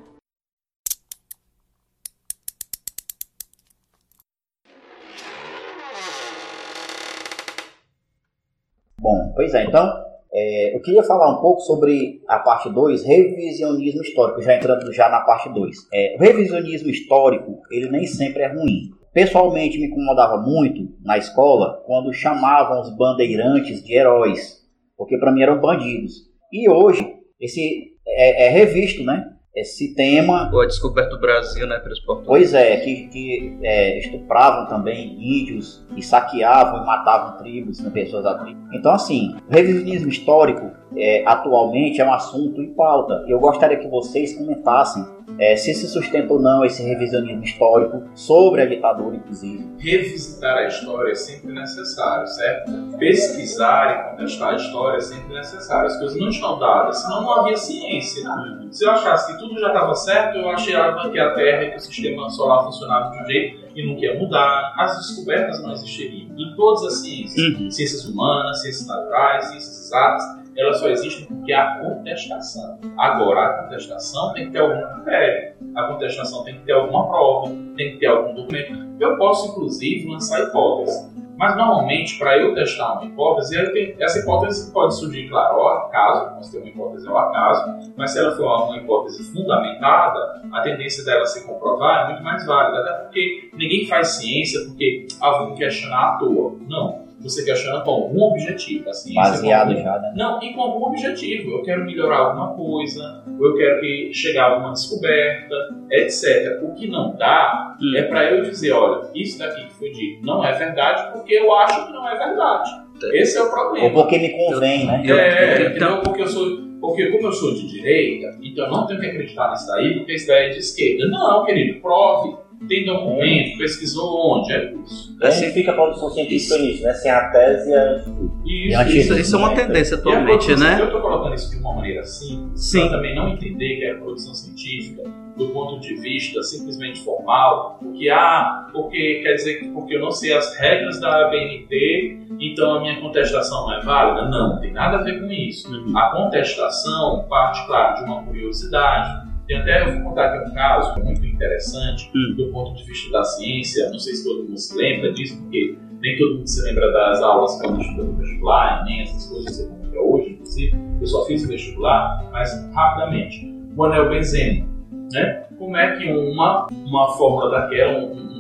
[9.00, 14.02] Bom, pois é, então é, eu queria falar um pouco sobre a parte 2, revisionismo
[14.02, 15.76] histórico, já entrando já na parte 2.
[15.92, 18.90] É, o revisionismo histórico, ele nem sempre é ruim.
[19.12, 24.58] Pessoalmente me incomodava muito na escola quando chamavam os bandeirantes de heróis,
[24.96, 26.12] porque para mim eram bandidos.
[26.52, 29.24] E hoje esse é, é revisto, né?
[29.60, 30.50] Esse tema.
[30.52, 32.52] Ou a descoberta do Brasil, né, pelos portugueses.
[32.52, 38.24] Pois é, que, que é, estupravam também índios e saqueavam e matavam tribos, né, pessoas
[38.24, 38.60] da tribo.
[38.72, 43.24] Então, assim, o revisionismo histórico é, atualmente é um assunto em pauta.
[43.28, 45.04] Eu gostaria que vocês comentassem
[45.38, 49.68] é, se se sustenta ou não esse revisionismo histórico sobre a ditadura, inclusive.
[49.78, 52.72] Revisitar a história é sempre necessário, certo?
[52.98, 55.86] Pesquisar e contestar a história é sempre necessário.
[55.86, 58.24] As coisas não estão dadas, senão não havia ciência.
[58.70, 61.76] Se eu achasse que tudo já estava certo, eu achava que a Terra e que
[61.76, 64.74] o sistema solar funcionava de um jeito e nunca ia mudar.
[64.76, 66.28] As descobertas não existiriam.
[66.36, 67.70] Em todas as ciências, uhum.
[67.70, 72.80] ciências humanas, ciências naturais, ciências exatas, elas só existem porque há contestação.
[72.98, 77.54] Agora, a contestação tem que ter algum critério, a contestação tem que ter alguma prova,
[77.76, 78.88] tem que ter algum documento.
[78.98, 81.16] Eu posso, inclusive, lançar hipóteses.
[81.36, 83.56] Mas normalmente, para eu testar uma hipótese,
[84.00, 88.18] essa hipótese pode surgir, claro, ao acaso, nós temos uma hipótese ao acaso, mas se
[88.18, 93.04] ela for uma hipótese fundamentada, a tendência dela se comprovar é muito mais válida, até
[93.04, 96.56] porque ninguém faz ciência porque ah, vamos questionar à toa.
[96.68, 98.88] Não você questiona com algum objetivo.
[98.88, 100.12] Assim, Baseado já, né?
[100.16, 101.50] Não, e com algum objetivo.
[101.52, 105.54] Eu quero melhorar alguma coisa, ou eu quero que chegar a alguma descoberta,
[105.90, 106.62] etc.
[106.62, 107.96] O que não dá hum.
[107.96, 111.52] é para eu dizer, olha, isso daqui que foi dito não é verdade porque eu
[111.54, 112.70] acho que não é verdade.
[113.12, 113.86] Esse é o problema.
[113.86, 115.02] Ou porque me convém, né?
[115.06, 116.68] É, então, porque eu sou.
[116.80, 120.14] Porque como eu sou de direita, então eu não tenho que acreditar nisso daí, porque
[120.14, 121.08] isso daí é de esquerda.
[121.08, 125.16] Não, querido, prove Tem documento, pesquisou onde, é isso.
[125.22, 126.92] Assim fica a produção científica nisso, né?
[126.94, 128.82] Sem a tese e a...
[128.82, 130.80] Isso, Isso, isso é uma tendência atualmente, E né?
[130.80, 132.80] Eu estou colocando isso de uma maneira assim, Sim.
[132.80, 135.02] para também não entender que é a produção científica
[135.38, 140.10] do ponto de vista simplesmente formal, porque ah, porque quer dizer que porque eu não
[140.10, 144.28] sei as regras da ABNT, então a minha contestação não é válida?
[144.28, 145.72] Não, não tem nada a ver com isso.
[145.72, 145.96] Uhum.
[145.96, 149.27] A contestação parte, claro, de uma curiosidade.
[149.48, 152.34] Tem até, eu vou contar aqui um caso que é muito interessante Hum.
[152.36, 153.88] do ponto de vista da ciência.
[153.90, 157.22] Não sei se todo mundo se lembra disso, porque nem todo mundo se lembra das
[157.22, 160.76] aulas quando estuda no vestibular, nem essas coisas, sei como é hoje, inclusive.
[161.00, 163.48] Eu só fiz o vestibular, mas rapidamente.
[163.74, 164.68] O anel benzeno,
[165.12, 165.44] né?
[165.56, 168.37] Como é que uma, uma fórmula daquela, um,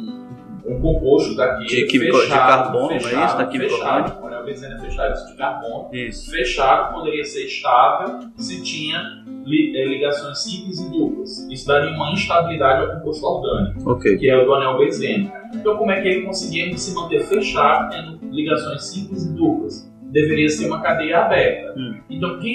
[0.68, 3.08] um, composto daquele De químico- de fechado, carbono, não é isso?
[3.08, 6.30] fechado, Da química fechado, o anel benzeno é fechado isso de carbono, Isso.
[6.30, 8.98] fechado poderia ser estável se tinha
[9.46, 11.48] eh, ligações simples e duplas.
[11.50, 14.18] Isso daria uma instabilidade ao composto orgânico, Ok.
[14.18, 15.32] que é o do anel benzeno.
[15.54, 19.90] Então, como é que ele conseguia se manter fechado tendo ligações simples e duplas?
[20.10, 21.74] Deveria ser uma cadeia aberta.
[21.78, 21.98] Hum.
[22.10, 22.54] Então, quem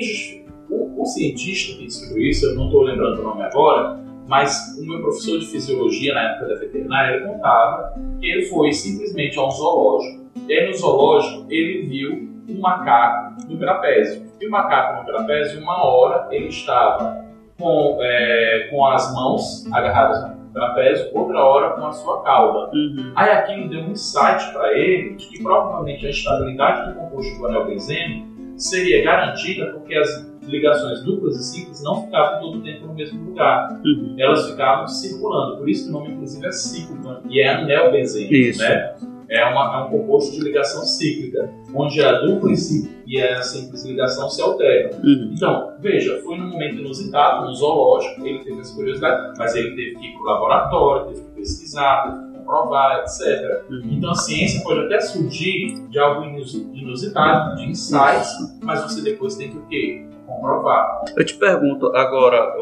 [0.70, 4.86] o, o cientista que descobriu isso, eu não estou lembrando o nome agora, mas o
[4.86, 9.46] meu professor de fisiologia na época da veterinária ele contava que ele foi simplesmente a
[9.46, 10.24] um zoológico.
[10.48, 14.24] E aí no zoológico ele viu um macaco no trapézio.
[14.40, 17.24] E o macaco no trapézio, uma hora ele estava
[17.58, 22.76] com, é, com as mãos agarradas no trapézio, outra hora com a sua cauda.
[22.76, 23.14] Uhum.
[23.16, 27.48] Aí aquilo deu um insight para ele de que provavelmente a estabilidade do composto do
[27.48, 32.88] anel benzeno seria garantida porque as ligações duplas e simples não ficavam todo o tempo
[32.88, 33.80] no mesmo lugar.
[33.86, 34.16] Uhum.
[34.18, 35.58] Elas ficavam circulando.
[35.58, 38.32] Por isso que o nome, inclusive, é cíclico e é anel benzeno.
[38.32, 38.60] Isso.
[38.60, 38.96] Né?
[39.30, 43.84] É, uma, é um composto de ligação cíclica, onde a dupla si e a simples
[43.84, 44.92] ligação se alteram.
[45.04, 45.32] Uhum.
[45.36, 49.96] Então, veja, foi num momento inusitado, no zoológico, ele teve essa curiosidade, mas ele teve
[49.96, 53.64] que ir para o laboratório, teve que pesquisar, teve que comprovar, etc.
[53.70, 53.82] Uhum.
[53.92, 58.30] Então a ciência pode até surgir de algo inusi- inusitado, de insights,
[58.62, 60.06] mas você depois tem que o quê?
[60.36, 61.02] Comprovar.
[61.16, 62.54] Eu te pergunto agora,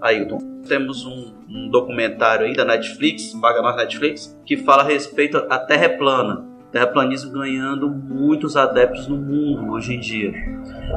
[0.00, 5.36] Ailton, temos um, um documentário aí da Netflix, paga nós Netflix, que fala a respeito
[5.36, 6.48] à Terra plana.
[6.70, 10.32] Terraplanismo ganhando muitos adeptos no mundo hoje em dia.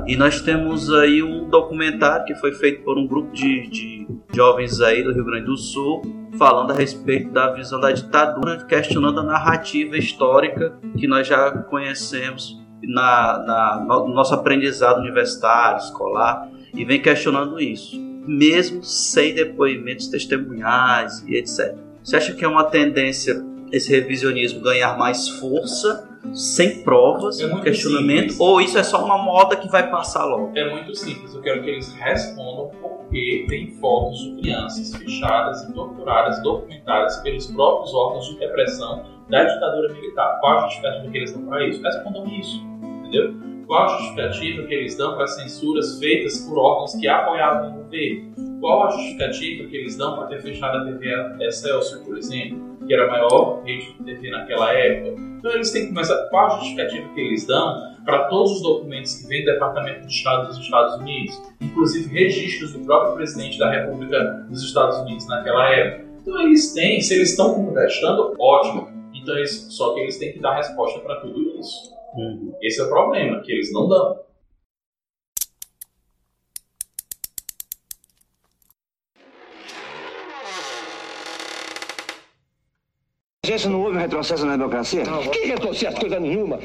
[0.05, 4.81] E nós temos aí um documentário que foi feito por um grupo de, de jovens
[4.81, 6.01] aí do Rio Grande do Sul,
[6.37, 12.60] falando a respeito da visão da ditadura, questionando a narrativa histórica que nós já conhecemos
[12.83, 21.23] na, na- no nosso aprendizado universitário, escolar, e vem questionando isso, mesmo sem depoimentos testemunhais
[21.27, 21.75] e etc.
[22.03, 28.31] Você acha que é uma tendência esse revisionismo ganhar mais força, sem provas, É questionamento,
[28.33, 28.39] simples.
[28.39, 30.51] ou isso é só uma moda que vai passar logo?
[30.55, 35.73] É muito simples, eu quero que eles respondam porque tem fotos de crianças fechadas e
[35.73, 40.37] torturadas, documentadas pelos próprios órgãos de repressão da ditadura militar.
[40.41, 41.81] Qual a justificativa que eles dão para isso?
[41.81, 42.61] Respondam isso,
[43.11, 43.35] entendeu?
[43.67, 47.83] Qual a justificativa que eles dão para as censuras feitas por órgãos que apoiavam o
[47.83, 48.59] governo?
[48.59, 52.93] Qual a justificativa que eles dão para ter fechado a TV Excelsior, por exemplo, que
[52.93, 55.21] era a maior rede de TV naquela época?
[55.39, 56.15] Então eles têm que começar.
[56.29, 60.13] Qual a justificativa que eles dão para todos os documentos que vêm do Departamento de
[60.13, 65.69] Estado dos Estados Unidos, inclusive registros do próprio presidente da República dos Estados Unidos naquela
[65.69, 66.11] época?
[66.21, 68.89] Então eles têm, se eles estão contestando, ótimo.
[69.13, 72.00] Então só que eles têm que dar resposta para tudo isso.
[72.61, 74.19] Esse é o problema, que eles não dão.
[83.45, 85.03] Gente, não houve um retrocesso na democracia?
[85.31, 85.99] Que retrocesso?
[85.99, 86.59] Coisa nenhuma.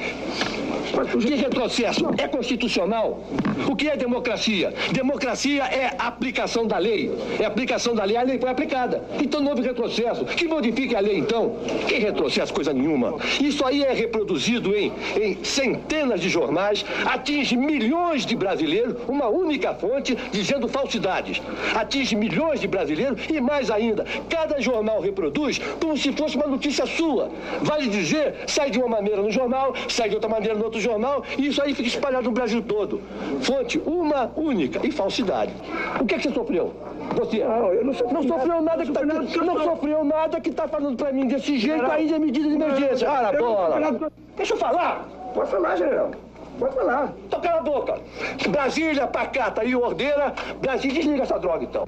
[1.21, 2.07] Que retrocesso?
[2.19, 3.21] É constitucional.
[3.69, 4.73] O que é democracia?
[4.93, 7.13] Democracia é aplicação da lei.
[7.39, 8.17] É aplicação da lei.
[8.17, 9.03] A lei foi aplicada.
[9.21, 10.25] Então não houve retrocesso.
[10.25, 11.57] Que modifique a lei, então.
[11.89, 12.53] Que retrocesso?
[12.53, 13.17] Coisa nenhuma.
[13.41, 19.75] Isso aí é reproduzido em, em centenas de jornais, atinge milhões de brasileiros, uma única
[19.75, 21.41] fonte dizendo falsidades.
[21.75, 26.87] Atinge milhões de brasileiros e mais ainda, cada jornal reproduz como se fosse uma notícia
[26.87, 27.31] sua.
[27.63, 31.23] Vale dizer, sai de uma maneira no jornal, sai de outra maneira no outro jornal,
[31.39, 33.01] e isso aí fica espalhado no Brasil todo.
[33.43, 35.53] Fonte uma única e falsidade.
[36.01, 36.75] O que é que você sofreu?
[37.17, 37.45] Você
[37.83, 41.85] não, sofreu nada que tá, não sofreu nada que está falando para mim desse jeito
[41.87, 43.09] aí de medida de emergência.
[43.11, 44.11] Ah, bola.
[44.37, 45.07] Deixa eu falar.
[45.35, 46.11] Pode falar, general.
[46.59, 47.13] Pode falar.
[47.27, 48.01] Então cala a boca.
[48.49, 50.35] Brasília, pacata e ordeira.
[50.61, 51.87] Brasília, desliga essa droga então.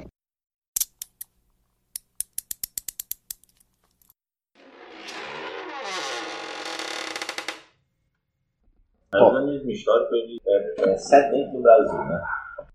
[9.69, 12.21] O organismo histórico ele é, é sedento no Brasil, né?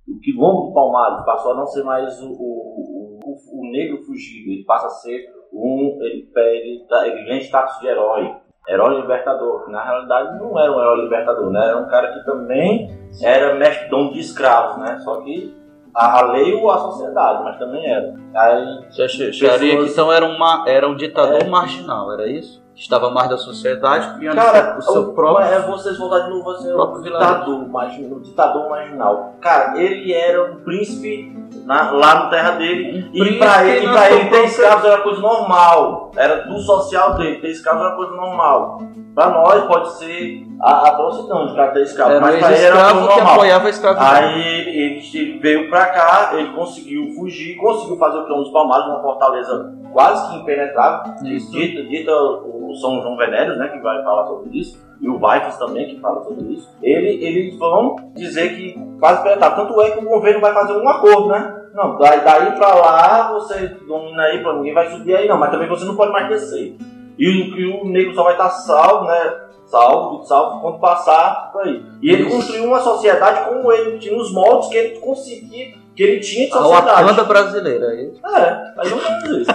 [0.08, 4.52] O quilombo do Palmares passou a não ser mais o, o, o, o negro fugido,
[4.52, 8.36] ele passa a ser um, ele, ele, ele ganha status de herói,
[8.68, 11.68] herói libertador, que na realidade não era um herói libertador, né?
[11.68, 12.90] Era um cara que também
[13.22, 15.00] era mestre dono de escravos, né?
[15.00, 15.56] Só que
[15.96, 18.14] a, a lei ou a sociedade, mas também era.
[18.36, 22.63] Aí, Você acharia que então era, uma, era um ditador marginal, era isso?
[22.76, 25.46] Estava mais da sociedade, criando Cara, o seu o- próprio.
[25.48, 27.34] é vocês voltar de novo a ser próprio o vilarejo.
[27.34, 29.34] ditador, marginal, ditador marginal.
[29.40, 34.02] Cara, ele era um príncipe na- lá na terra dele e ele, e na pra
[34.08, 36.12] sua ele ter escravos era coisa normal.
[36.18, 38.80] Era do social dele, ter escravos era coisa normal.
[39.14, 42.52] Pra nós pode ser a, a prostituição de cara ter escravo, Era um mas pra
[42.54, 43.34] ele era coisa que normal.
[43.36, 44.16] apoiava a.
[44.18, 48.34] Aí ele, ele- ele veio pra cá, ele conseguiu fugir, conseguiu fazer o que?
[48.34, 51.14] Um dos palmares, uma fortaleza quase que impenetrável.
[51.52, 55.58] Dita, dita o São João Venério, né, que vai falar sobre isso, e o Vaifas
[55.58, 56.70] também, que fala sobre isso.
[56.82, 59.66] Ele, eles vão dizer que quase impenetrável.
[59.68, 61.60] Tanto é que o governo vai fazer um acordo, né?
[61.74, 65.50] Não, daí, daí pra lá você domina aí, pra ninguém vai subir aí não, mas
[65.52, 66.76] também você não pode mais descer.
[67.18, 69.40] E, o- e o negro só vai estar salvo, né?
[69.66, 71.84] Salvo, salvo, quando passar por aí.
[72.02, 76.20] E ele construiu uma sociedade como ele tinha os moldes que ele conseguia, que ele
[76.20, 77.04] tinha de A sociedade.
[77.04, 77.88] Wakanda brasileira.
[77.90, 78.12] aí.
[78.26, 79.52] É, mais ou menos isso.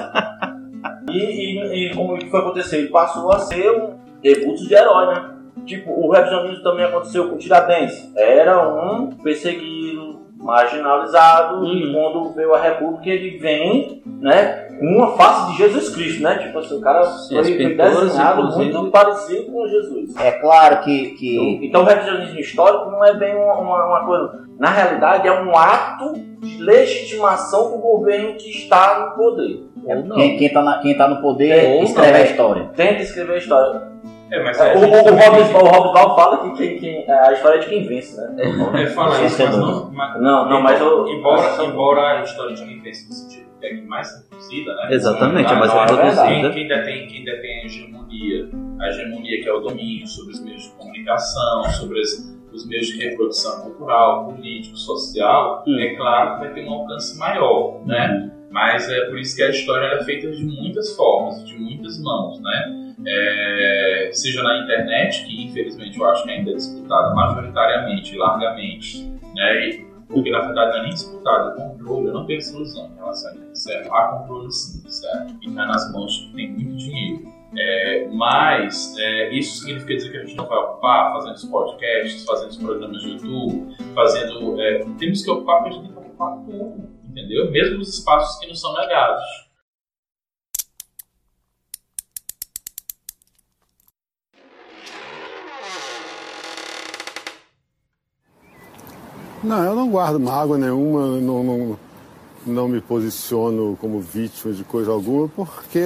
[1.10, 2.78] E, e, e como que foi acontecer?
[2.78, 5.30] Ele passou a ser um debut de herói, né?
[5.66, 8.10] Tipo, o revisionismo também aconteceu com o Tiradentes.
[8.16, 9.77] Era um perseguido,
[10.38, 16.22] marginalizado, e quando veio a República ele vem, né, com uma face de Jesus Cristo,
[16.22, 16.38] né?
[16.38, 18.72] Tipo assim, o cara foi, as foi desenhado inclusive.
[18.72, 20.16] muito parecido com Jesus.
[20.16, 21.08] É claro que.
[21.16, 21.60] que...
[21.66, 24.46] Então o revisionismo histórico não é bem uma, uma- uma coisa.
[24.58, 29.64] Na realidade, é um ato de legitimação do governo que está no poder.
[30.14, 32.18] Quem, quem, tá na- quem tá no poder É, escreve não.
[32.20, 32.70] a história.
[32.76, 33.82] Tenta escrever a história.
[34.30, 37.32] É, mas É, é, o, o, o Robin o Val fala que quem, quem- a
[37.32, 38.36] história é de quem vence, né?
[38.82, 39.90] É, fala isso, mas não.
[39.92, 43.68] mas- Não, não, mas eu- Embora, embora a história de quem pensa no sentido é
[43.70, 44.88] que mais reproduzida, né?
[44.90, 46.26] Exatamente, é mais Não, reproduzida.
[46.26, 48.48] Quem, quem, detém, quem detém a hegemonia,
[48.80, 52.86] a hegemonia que é o domínio sobre os meios de comunicação, sobre as- os meios
[52.86, 55.78] de reprodução cultural, político, social, Hum.
[55.80, 58.30] é claro que vai ter um alcance maior, né?
[58.50, 62.40] Mas é por isso que a história é feita de muitas formas, de muitas mãos,
[62.40, 62.87] né?
[63.06, 69.68] É, seja na internet, que infelizmente eu acho que ainda é disputada majoritariamente, largamente, né?
[69.68, 72.90] E, porque na verdade não é nem disputado, é controle, eu não tenho essa ilusão
[72.90, 73.94] em relação a isso, certo?
[73.94, 75.34] Há controle sim, certo?
[75.42, 77.38] E está nas mãos de quem tem muito dinheiro.
[77.56, 82.24] É, mas é, isso significa dizer que a gente não vai ocupar fazendo os podcasts,
[82.24, 84.60] fazendo os programas de YouTube, fazendo.
[84.60, 87.50] é, temos que ocupar porque a gente tem que ocupar tudo, entendeu?
[87.50, 89.47] Mesmo os espaços que não são negados.
[99.42, 101.78] Não, eu não guardo mágoa nenhuma, não, não,
[102.46, 105.80] não me posiciono como vítima de coisa alguma, porque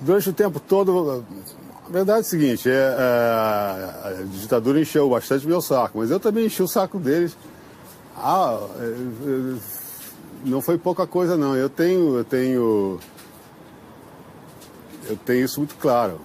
[0.00, 1.24] durante o tempo todo.
[1.86, 6.18] A verdade é o seguinte, é, é, a ditadura encheu bastante meu saco, mas eu
[6.18, 7.36] também enchi o saco deles.
[8.16, 9.56] Ah, é, é,
[10.46, 11.54] não foi pouca coisa não.
[11.54, 12.98] Eu tenho, eu tenho.
[15.06, 16.18] Eu tenho isso muito claro.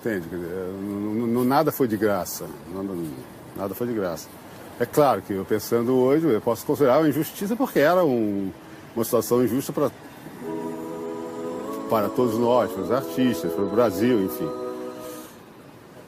[0.00, 0.26] Entende?
[0.32, 2.46] Não- nada foi de graça.
[2.74, 2.94] Nada,
[3.56, 4.28] nada foi de graça.
[4.80, 8.50] É claro que eu pensando hoje, eu posso considerar uma injustiça porque era um-
[8.94, 9.90] uma situação injusta para
[11.90, 14.48] para todos nós, para os artistas, para o Brasil, enfim.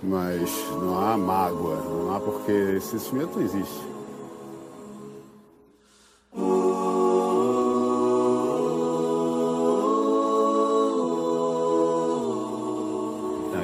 [0.02, 3.80] Mas não há mágoa, não há porque esse sentimento não existe.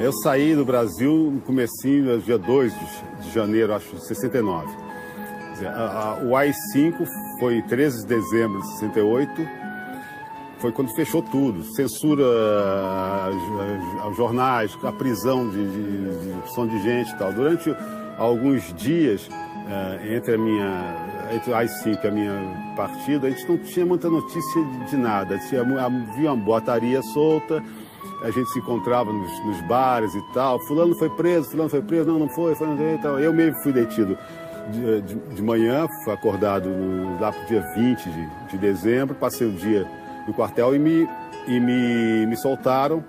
[0.01, 4.86] Eu saí do Brasil no comecinho, dia 2 de, de janeiro, acho, de 69.
[6.25, 7.07] O AI-5
[7.39, 9.31] foi 13 de dezembro de 68,
[10.59, 11.63] foi quando fechou tudo.
[11.63, 12.23] Censura
[14.01, 17.31] aos jornais, a prisão de, de, de opção de gente e tal.
[17.31, 17.75] Durante
[18.17, 19.29] alguns dias,
[19.69, 23.85] eh, entre a minha entre o AI-5 e a minha partida, a gente não tinha
[23.85, 25.37] muita notícia de, nada.
[25.39, 27.61] Tinha, havia uma boataria solta,
[28.23, 30.59] a gente se encontrava nos, nos bares e tal.
[30.67, 33.19] Fulano foi preso, fulano foi preso, não, não foi, foi e tal.
[33.19, 34.17] Eu mesmo fui detido
[34.71, 39.47] de, de, manhã, fui acordado no, lá para o dia 20 de, de dezembro, passei
[39.47, 39.85] o dia
[40.27, 41.07] no quartel e me,
[41.47, 43.03] e me, me soltaram,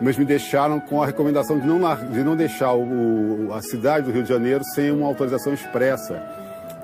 [0.00, 4.12] mas me deixaram com a recomendação de não, de não deixar o, a cidade do
[4.12, 6.22] Rio de Janeiro sem uma autorização expressa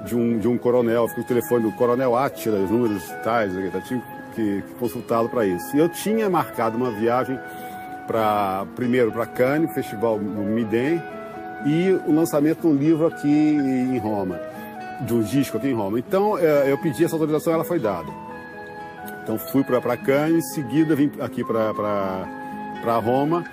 [0.04, 1.08] de um, de um coronel.
[1.08, 4.02] Fica o telefone do coronel Átila, os números tais, eu tinha
[4.34, 5.76] que, que consultá-lo para isso.
[5.76, 7.38] E eu tinha marcado uma viagem
[8.06, 11.02] para primeiro para Cannes, festival no Midem,
[11.66, 14.40] e o lançamento de um livro aqui em Roma,
[15.00, 15.98] de um disco aqui em Roma.
[15.98, 18.08] Então eh, eu pedi essa autorização, ela foi dada.
[19.22, 19.78] Então fui para
[20.28, 23.44] e em seguida vim aqui para Roma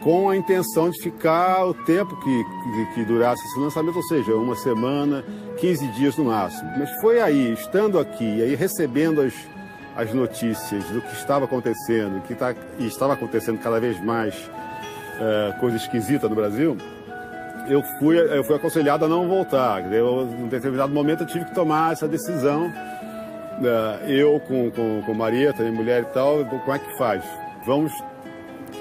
[0.00, 4.34] com a intenção de ficar o tempo que, que, que, durasse esse lançamento, ou seja,
[4.34, 5.22] uma semana,
[5.58, 6.70] 15 dias no máximo.
[6.78, 9.34] Mas foi aí, estando aqui, aí recebendo as,
[9.94, 15.58] as notícias do que estava acontecendo, que tá, e estava acontecendo cada vez mais uh,
[15.60, 16.78] coisa esquisita no Brasil,
[17.70, 19.92] eu fui, eu fui aconselhado a não voltar.
[19.92, 22.66] Eu, em determinado momento eu tive que tomar essa decisão.
[22.66, 27.22] Uh, eu com, com, com Maria, também mulher e tal, como é que faz?
[27.66, 27.92] Vamos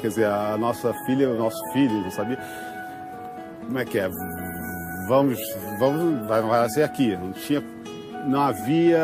[0.01, 2.39] quer dizer, a nossa filha, o nosso filho, não sabia
[3.65, 4.09] como é que é.
[5.07, 5.39] Vamos,
[5.79, 7.15] vamos, vai, vai ser aqui.
[7.15, 7.63] Não tinha,
[8.25, 8.99] não havia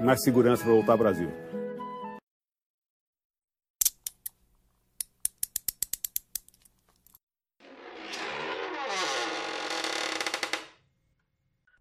[0.00, 1.30] mais segurança para voltar ao Brasil.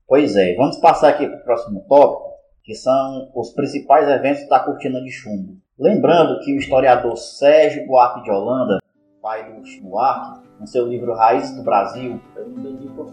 [0.07, 2.29] Pois é, vamos passar aqui para o próximo tópico,
[2.63, 5.57] que são os principais eventos da cortina de chumbo.
[5.77, 8.79] Lembrando que o historiador Sérgio Buarque de Holanda,
[9.21, 12.21] pai do Chico Buarque, no seu livro Raiz do Brasil,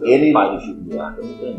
[0.03, 0.33] ele,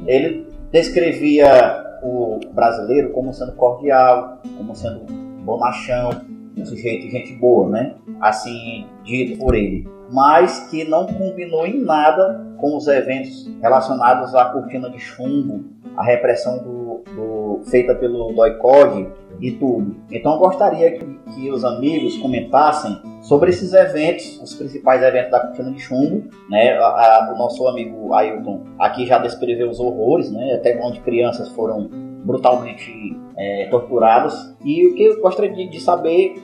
[0.07, 5.01] ele descrevia o brasileiro como sendo cordial, como sendo
[5.43, 6.11] bonachão,
[6.57, 7.95] um sujeito de gente boa, né?
[8.21, 9.85] Assim dito por ele.
[10.11, 15.65] Mas que não combinou em nada com os eventos relacionados à cortina de chumbo,
[15.97, 19.07] a repressão do, do feita pelo DOI-CODE
[19.39, 19.95] e tudo.
[20.11, 25.71] Então gostaria que, que, os amigos comentassem sobre esses eventos, os principais eventos da cortina
[25.71, 26.77] de chumbo, né?
[26.77, 30.53] A, a, o nosso amigo Ailton aqui já descreveu os horrores, né?
[30.53, 31.89] Até onde crianças foram
[32.23, 34.55] brutalmente é, torturadas.
[34.63, 36.35] E o que eu gostaria de, de saber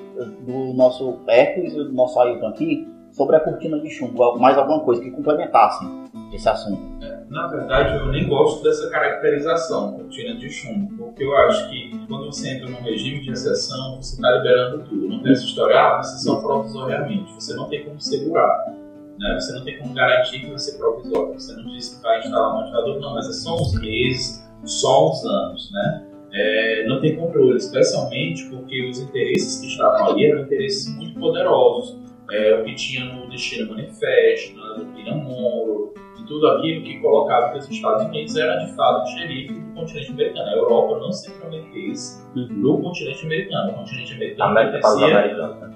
[0.46, 4.80] do nosso Hércules e do nosso Ailton aqui sobre a cortina de chumbo, mais alguma
[4.82, 5.88] coisa que complementassem
[6.34, 6.82] esse assunto.
[7.04, 12.06] É, na verdade, eu nem gosto dessa caracterização, cortina de chumbo, porque eu acho que
[12.08, 15.08] quando você entra num regime de exceção, você está liberando tudo.
[15.08, 18.74] Não tem essa história, ah, exceção provisoriamente, você não tem como segurar.
[19.20, 19.40] Né?
[19.40, 21.34] Você não tem como garantir que vai ser provisório.
[21.34, 25.10] Você não disse que vai instalar um ventilador, não, mas é só uns meses, só
[25.10, 25.72] uns anos.
[25.72, 26.08] Né?
[26.34, 32.00] É, não tem controle, especialmente porque os interesses que estavam ali eram interesses muito poderosos
[32.32, 37.52] é, o que tinha no Destino Manifesto, na doutrina Monroe, e tudo aquilo que colocava
[37.52, 40.50] que os Estados Unidos era de fato xerife do continente americano.
[40.50, 42.48] A Europa não se intrometesse uhum.
[42.50, 43.72] no continente americano.
[43.72, 45.08] O continente americano América pertencia,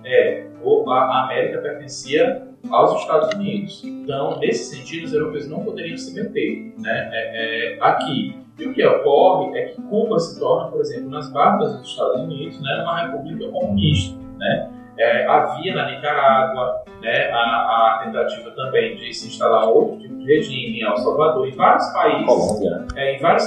[0.05, 0.47] é,
[0.87, 3.83] a América pertencia aos Estados Unidos.
[3.83, 8.37] Então, nesse sentido, os europeus não poderiam se meter né, é, é, aqui.
[8.57, 12.21] E o que ocorre é que Cuba se torna, por exemplo, nas barbas dos Estados
[12.21, 14.17] Unidos, né, uma república comunista.
[14.37, 14.71] Né?
[14.97, 20.25] É, havia na Nicarágua né, a, a, tentativa também de se instalar outro tipo de
[20.25, 22.25] regime em El Salvador, em vários países.
[22.25, 22.85] Colômbia.
[22.95, 23.45] É, em vários,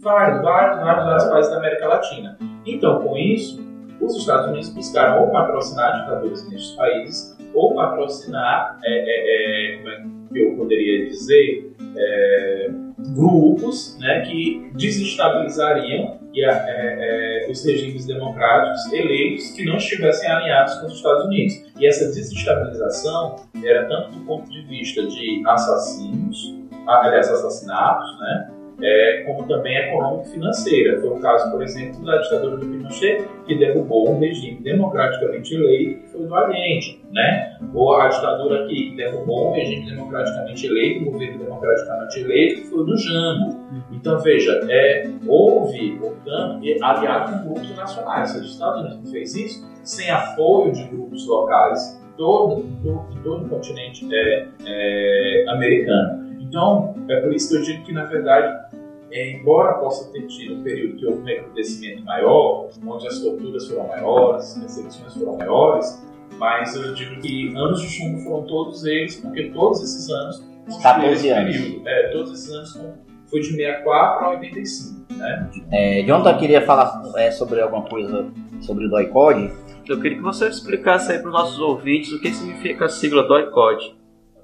[0.00, 2.38] vários, vários, vários, vários países da América Latina.
[2.66, 3.64] Então, com isso,
[4.00, 9.88] os Estados Unidos buscaram ou patrocinar ditadores nestes países, ou patrocinar, é, é, é como
[9.88, 10.02] é
[10.32, 12.70] que eu poderia dizer, é,
[13.14, 20.94] grupos né, que desestabilizariam é, os regimes democráticos eleitos que não estivessem alinhados com os
[20.94, 21.64] Estados Unidos.
[21.78, 26.56] E essa desestabilização era tanto do ponto de vista de assassinos,
[26.86, 28.50] aliás, assassinatos, né,
[28.82, 31.00] é, como também econômico-financeira.
[31.00, 36.00] Foi o caso, por exemplo, da ditadura do Pinochet, que derrubou um regime democraticamente eleito,
[36.02, 37.56] que foi do Oriente, né?
[37.74, 42.86] Ou a ditadura que derrubou um regime democraticamente eleito, um governo democraticamente eleito, que foi
[42.86, 43.58] do Jango.
[43.92, 48.30] Então, veja, é, houve, portanto, aliado com grupos nacionais.
[48.30, 54.06] Se os Estados fez isso, sem apoio de grupos locais, todo, todo, todo o continente
[54.12, 56.36] é, é, americano.
[56.40, 58.68] Então, é por isso que eu digo que, na verdade,
[59.10, 63.66] é, embora possa ter tido um período que houve um recrudescimento maior, onde as torturas
[63.68, 66.06] foram maiores, as perseguições foram maiores,
[66.36, 70.48] mas eu digo que anos de chumbo foram todos eles, porque todos esses anos
[70.82, 71.56] 14 anos.
[71.56, 71.88] Período.
[71.88, 72.98] É, todos esses anos
[73.30, 75.14] foi de 64 a 85.
[75.14, 75.50] Né?
[75.72, 78.30] É, Jonathan queria falar é, sobre alguma coisa
[78.60, 79.50] sobre o DOI-CODE.
[79.88, 83.22] Eu queria que você explicasse aí para os nossos ouvintes o que significa a sigla
[83.22, 83.96] DOI-CODE.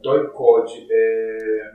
[0.03, 1.73] DOI-CODE é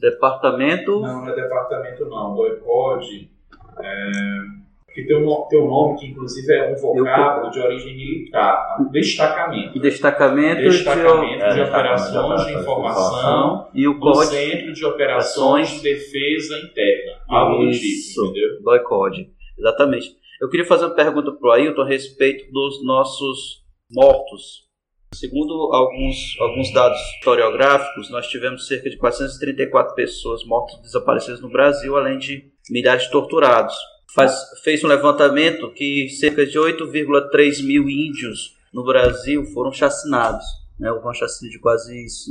[0.00, 1.00] Departamento.
[1.00, 2.34] Não, não é departamento não.
[2.34, 3.30] DOI-CODE.
[3.78, 4.56] É,
[4.96, 8.78] que tem um, tem um nome que inclusive é um vocábulo de origem militar.
[8.90, 9.78] Destacamento.
[9.78, 15.82] Destacamento, destacamento de, de, operações de, de informação e o do Centro de Operações de
[15.82, 17.12] Defesa Interna.
[17.28, 18.62] Algo do tipo, entendeu?
[18.62, 19.30] DOI-CODE.
[19.58, 20.16] Exatamente.
[20.40, 24.65] Eu queria fazer uma pergunta para o Ailton a respeito dos nossos mortos
[25.14, 31.96] Segundo alguns, alguns dados historiográficos, nós tivemos cerca de 434 pessoas mortas desaparecidas no Brasil,
[31.96, 33.74] além de milhares de torturados.
[34.14, 40.44] faz, fez um levantamento que cerca de 8,3 mil índios no Brasil foram chacinados.
[40.78, 40.90] Né?
[40.90, 42.30] Houve uma chacina de quase isso,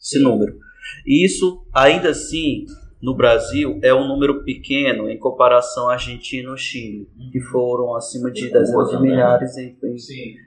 [0.00, 0.56] esse número.
[1.06, 2.64] E isso, ainda assim,
[3.02, 8.30] no Brasil, é um número pequeno em comparação à Argentina ou Chile, que foram acima
[8.30, 9.96] de dezenas de milhares em, em,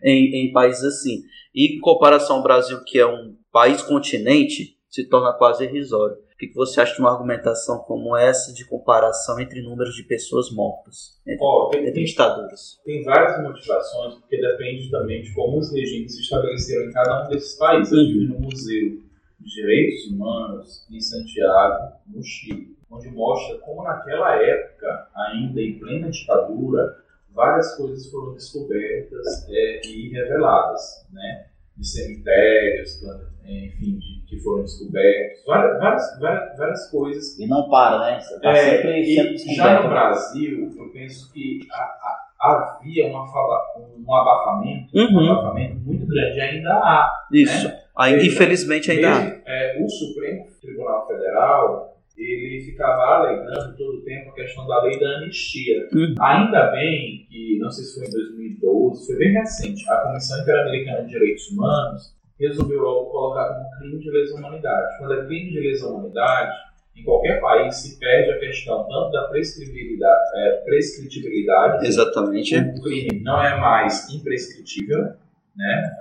[0.03, 1.21] em, em países assim.
[1.53, 6.15] E em comparação ao Brasil, que é um país continente, se torna quase irrisório.
[6.15, 10.51] O que você acha de uma argumentação como essa de comparação entre números de pessoas
[10.51, 12.77] mortas entre, Ó, tem, entre ditaduras?
[12.83, 17.29] Tem várias motivações, porque depende também de como os regimes se estabeleceram em cada um
[17.29, 17.91] desses países.
[17.93, 19.04] Estive no Museu
[19.45, 26.95] Direitos Humanos em Santiago, no Chile, onde mostra como naquela época, ainda em plena ditadura,
[27.33, 31.47] várias coisas foram descobertas é, e reveladas, né?
[31.77, 33.01] De cemitérios,
[33.45, 38.19] enfim, de- que foram descobertos, várias, várias, várias, várias coisas E não para, né?
[38.41, 43.23] Tá é, sempre e sendo já no Brasil, eu penso que a- a- havia uma
[43.23, 45.31] um abafamento, um Uhum.
[45.31, 47.27] abafamento muito grande, ainda há.
[47.31, 47.67] Isso.
[47.67, 47.84] Né?
[47.97, 54.01] Ainda, Veja, infelizmente ainda mesmo, é, o Supremo Tribunal Federal ele ficava alegando todo o
[54.03, 55.87] tempo a questão da lei da anistia.
[55.93, 56.15] Uhum.
[56.19, 61.03] Ainda bem que, não sei se foi em 2012, foi bem recente, a Comissão Interamericana
[61.03, 64.97] de Direitos Humanos resolveu logo colocar como crime de lesa humanidade.
[64.97, 66.55] Quando é crime de lesa humanidade,
[66.95, 72.55] em qualquer país se perde a questão tanto da prescritibilidade, é, prescritibilidade Exatamente.
[72.55, 75.13] o crime não é mais imprescritível,
[75.55, 75.91] né?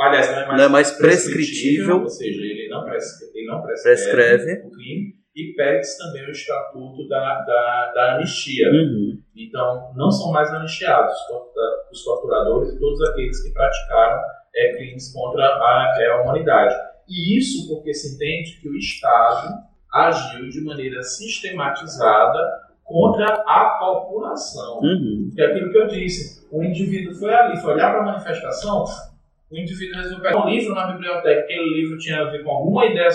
[0.00, 2.00] Aliás, não é mais, Não é mais prescritível.
[2.02, 4.66] ou seja, ele não, prescreve, ele não prescreve, Prescreve.
[4.66, 8.68] o crime e perde-se também o estatuto da, da, da anistia.
[8.70, 9.18] Uhum.
[9.36, 14.20] Então, não são mais anistiados os tortura- os torturadores e todos aqueles que praticaram
[14.54, 16.74] é, crimes contra a, é, a humanidade.
[17.08, 19.54] E isso porque se entende que o Estado
[19.92, 22.38] agiu de maneira sistematizada
[22.84, 24.80] contra a população.
[24.80, 25.30] Uhum.
[25.38, 26.46] É aquilo que eu disse.
[26.50, 28.84] O indivíduo foi ali, foi olhar para a manifestação,
[29.50, 32.86] o indivíduo resolveu pegar um livro na biblioteca, aquele livro tinha a ver com alguma
[32.86, 33.08] ideia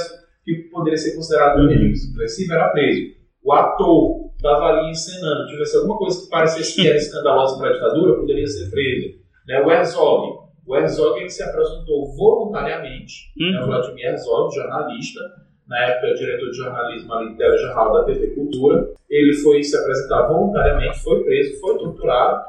[0.44, 3.16] que poderia ser considerado um regime subversivo, era preso.
[3.44, 7.74] O ator estava ali encenando, tivesse alguma coisa que parecesse que era escandalosa para a
[7.74, 9.16] ditadura, poderia ser preso.
[9.48, 9.62] Né?
[9.62, 10.46] O Herzog.
[10.68, 13.62] O Herzog ele se apresentou voluntariamente, né?
[13.62, 15.20] o Vladimir Herzog, jornalista,
[15.68, 18.88] na época diretor de jornalismo ali do telejornal da TV Cultura.
[19.10, 22.44] Ele foi se apresentar voluntariamente, foi preso, foi torturado,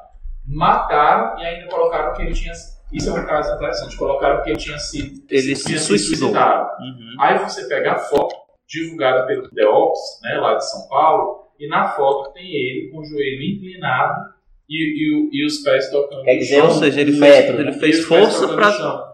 [0.47, 2.53] mataram e ainda colocaram que ele tinha.
[2.93, 3.97] Isso é um caso interessante.
[3.97, 5.23] Colocaram que ele tinha sido.
[5.31, 6.29] Ele tinha se suicidou.
[6.29, 6.69] suicidado.
[6.81, 7.17] Uhum.
[7.21, 8.35] Aí você pega a foto
[8.69, 12.99] divulgada pelo The Ops, né, lá de São Paulo, e na foto tem ele com
[13.01, 14.15] o joelho inclinado
[14.69, 16.67] e, e, e os pés tocando Quer no dizer, chão.
[16.67, 19.13] Ou seja, ele fez, metro, ele fez força para.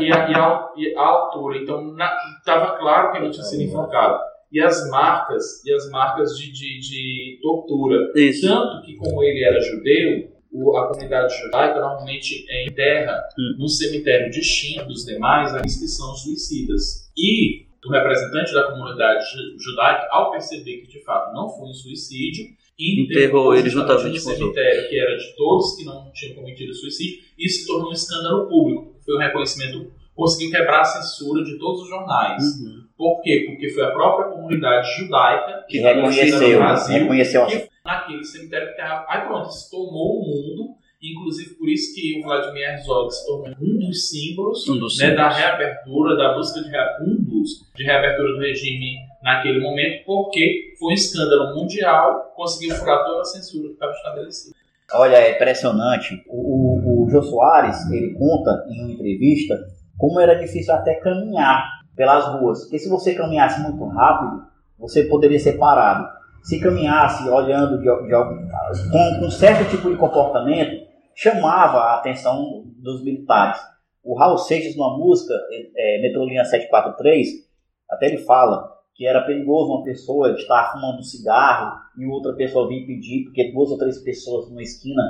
[0.00, 1.58] E a, e a- e a altura.
[1.58, 1.96] Então,
[2.38, 4.18] estava claro que ele tinha sido enforcado.
[4.50, 8.10] E as marcas, e as marcas de, de, de tortura.
[8.16, 8.46] Isso.
[8.48, 13.56] Tanto que, como ele era judeu, o- a comunidade judaica normalmente enterra Hum.
[13.58, 17.10] no cemitério distinto dos demais aqueles que são suicidas.
[17.16, 21.72] E o representante da comunidade ju- judaica, ao perceber que de fato não foi um
[21.74, 22.46] suicídio,
[22.80, 26.72] Enterrou ele juntamente no com os cemitério que era de todos que não tinham cometido
[26.72, 28.94] suicídio, e isso se tornou um escândalo público.
[29.04, 32.40] Foi um reconhecimento, conseguiu quebrar a censura de todos os jornais.
[32.60, 32.82] Uhum.
[32.96, 33.46] Por quê?
[33.48, 38.74] Porque foi a própria comunidade judaica Que reconheceu, Brasil, reconheceu a que naquele cemitério que
[38.76, 43.26] tem Aí pronto, isso tomou o mundo, inclusive por isso que o Vladimir Herzog se
[43.26, 47.50] tornou um dos símbolos, Um dos né, da reabertura, da busca de, rea- um dos,
[47.74, 53.24] de reabertura do regime naquele momento, porque foi um escândalo mundial, conseguiu furar toda a
[53.24, 54.54] censura que estava estabelecida.
[54.92, 56.22] Olha, é impressionante.
[56.28, 59.54] O, o, o Jô Soares, ele conta em uma entrevista
[59.98, 61.62] como era difícil até caminhar
[61.96, 62.62] pelas ruas.
[62.62, 64.44] Porque se você caminhasse muito rápido,
[64.78, 66.08] você poderia ser parado.
[66.42, 73.02] Se caminhasse olhando de, de com, com certo tipo de comportamento, chamava a atenção dos
[73.04, 73.60] militares.
[74.04, 75.34] O Raul Seixas, numa música,
[75.76, 77.28] é, Metrolinha 743,
[77.90, 82.68] até ele fala que era perigoso uma pessoa estar fumando um cigarro e outra pessoa
[82.68, 85.02] vir pedir, porque duas ou três pessoas numa esquina,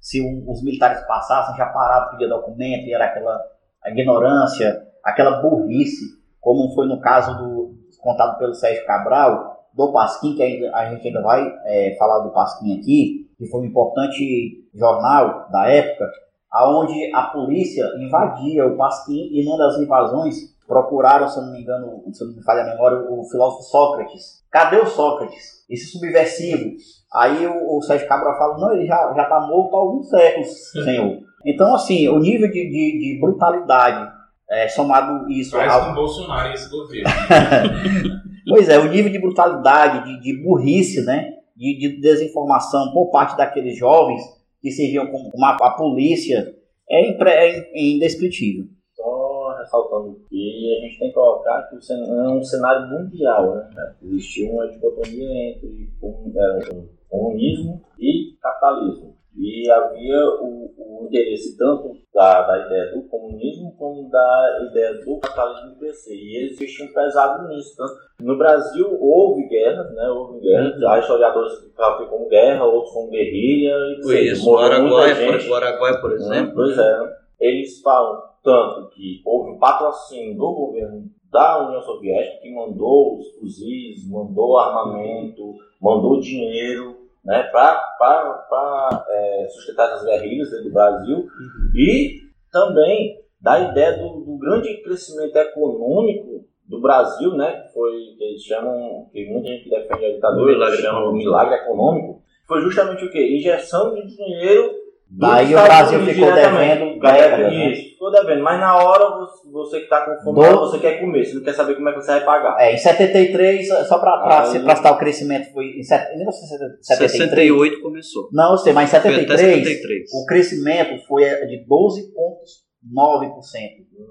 [0.00, 3.38] se um- os militares passassem, já paravam, pedia documento, e era aquela
[3.86, 6.04] ignorância, aquela burrice,
[6.40, 11.22] como foi no caso do contado pelo Sérgio Cabral, do Pasquim, que a gente ainda
[11.22, 16.10] vai é, falar do Pasquim aqui, que foi um importante jornal da época,
[16.50, 21.60] aonde a polícia invadia o Pasquim e numa das invasões procuraram, se eu não me
[21.60, 24.42] engano, se eu não me falha a memória, o filósofo Sócrates.
[24.50, 25.64] Cadê o Sócrates?
[25.68, 26.74] Esse subversivo.
[27.12, 31.18] Aí o, o Sérgio Cabral fala, não, ele já está morto há alguns séculos, senhor.
[31.44, 34.10] Então, assim, o nível de, de, de brutalidade,
[34.50, 37.08] é, somado isso Faz ao, com Bolsonaro esse governo.
[38.48, 41.36] Pois é, o nível de brutalidade, de, de burrice, né?
[41.56, 44.22] de, de desinformação por parte daqueles jovens
[44.60, 46.54] que serviam como uma, a polícia
[46.88, 48.66] é, impre, é indescritível.
[48.94, 53.94] Só ressaltando que a gente tem que colocar que é um cenário mundial, né?
[54.02, 59.15] Existiu uma dicotomia entre é, comunismo e capitalismo.
[59.38, 65.18] E havia o, o interesse tanto da, da ideia do comunismo como da ideia do
[65.18, 66.14] capitalismo crescer.
[66.14, 67.76] E eles existiam pesado nisso.
[67.76, 70.08] Tanto no Brasil houve guerras, né?
[70.08, 70.80] Houve guerras.
[70.80, 70.88] Uhum.
[70.88, 73.74] Há historiadores que falam como guerra, outros como guerrilha.
[73.98, 74.50] E Foi isso.
[74.50, 76.54] O Araguaia, por, Araguaia, por exemplo.
[76.54, 77.16] Pois é.
[77.38, 83.28] Eles falam tanto que houve um patrocínio do governo da União Soviética que mandou os
[83.32, 91.70] fuzis, mandou armamento, mandou dinheiro né, para é, sustentar essas guerrilhas dentro do Brasil uhum.
[91.74, 92.20] e
[92.52, 98.42] também da ideia do, do, grande crescimento econômico do Brasil, né, que foi que eles
[98.42, 103.10] chamam, que muita gente defende a ditadura, eles chamam de milagre econômico, foi justamente o
[103.10, 103.36] quê?
[103.36, 107.74] Injeção de dinheiro Daí o Brasil ficou devendo guerra, né?
[107.96, 108.42] Ficou devendo.
[108.42, 110.60] Mas na hora você que está com fome, Do...
[110.60, 112.60] você quer comer, você não quer saber como é que você vai pagar.
[112.60, 114.46] É, em 73, só para Aí...
[114.48, 116.76] citar o crescimento, foi em 73?
[116.82, 118.28] 68 começou.
[118.32, 120.10] Não, eu sei, mas em 73, 73.
[120.12, 122.06] o crescimento foi de 12,9%.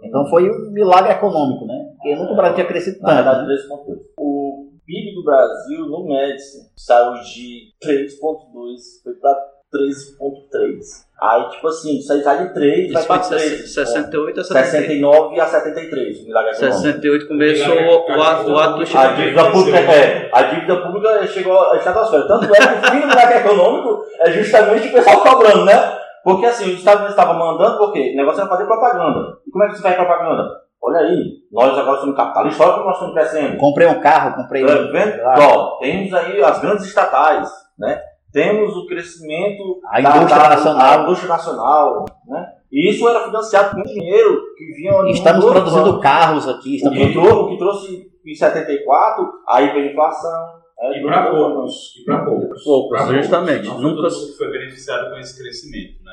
[0.03, 1.91] Então foi um milagre econômico, né?
[1.95, 3.05] Porque nunca o Brasil tinha crescido tanto.
[3.05, 3.99] Na verdade, 3,8%.
[4.17, 11.05] O PIB do Brasil no Médici saiu de 3,2, foi para 13.3.
[11.21, 13.73] Aí, tipo assim, sai de 3, vai para 3.
[13.73, 16.81] 68 a 69 a 73, milagre econômico.
[16.81, 21.71] 68 começou o, o, ato, o ato a dívida pública, é, a dívida pública chegou
[21.71, 22.27] a estratosfera.
[22.27, 25.97] Tanto é que o fim do milagre econômico é justamente o pessoal cobrando, né?
[26.23, 29.37] Porque assim, os Estados Unidos estavam mandando, porque o negócio era fazer propaganda.
[29.47, 30.65] E como é que você faz propaganda?
[30.83, 33.57] Olha aí, nós agora somos capitalistas, olha como nós estamos crescendo.
[33.57, 34.67] Comprei um carro, comprei um.
[34.67, 35.21] Tá vendo?
[35.23, 37.49] Ó, temos aí as grandes estatais,
[37.79, 37.99] né?
[38.35, 42.47] Temos o crescimento a indústria da, nacional, a indústria nacional, né?
[42.69, 47.13] E isso era financiado com dinheiro que vinha Estamos produzindo carros aqui, estamos o que,
[47.13, 50.65] trouxe, o que trouxe em 74 aí veio a inflação.
[50.77, 52.61] É, e para poucos, e para poucos.
[52.61, 53.67] Poucos, pra justamente.
[53.67, 53.81] Poucos.
[53.81, 56.11] Nunca foi beneficiado com esse crescimento, né?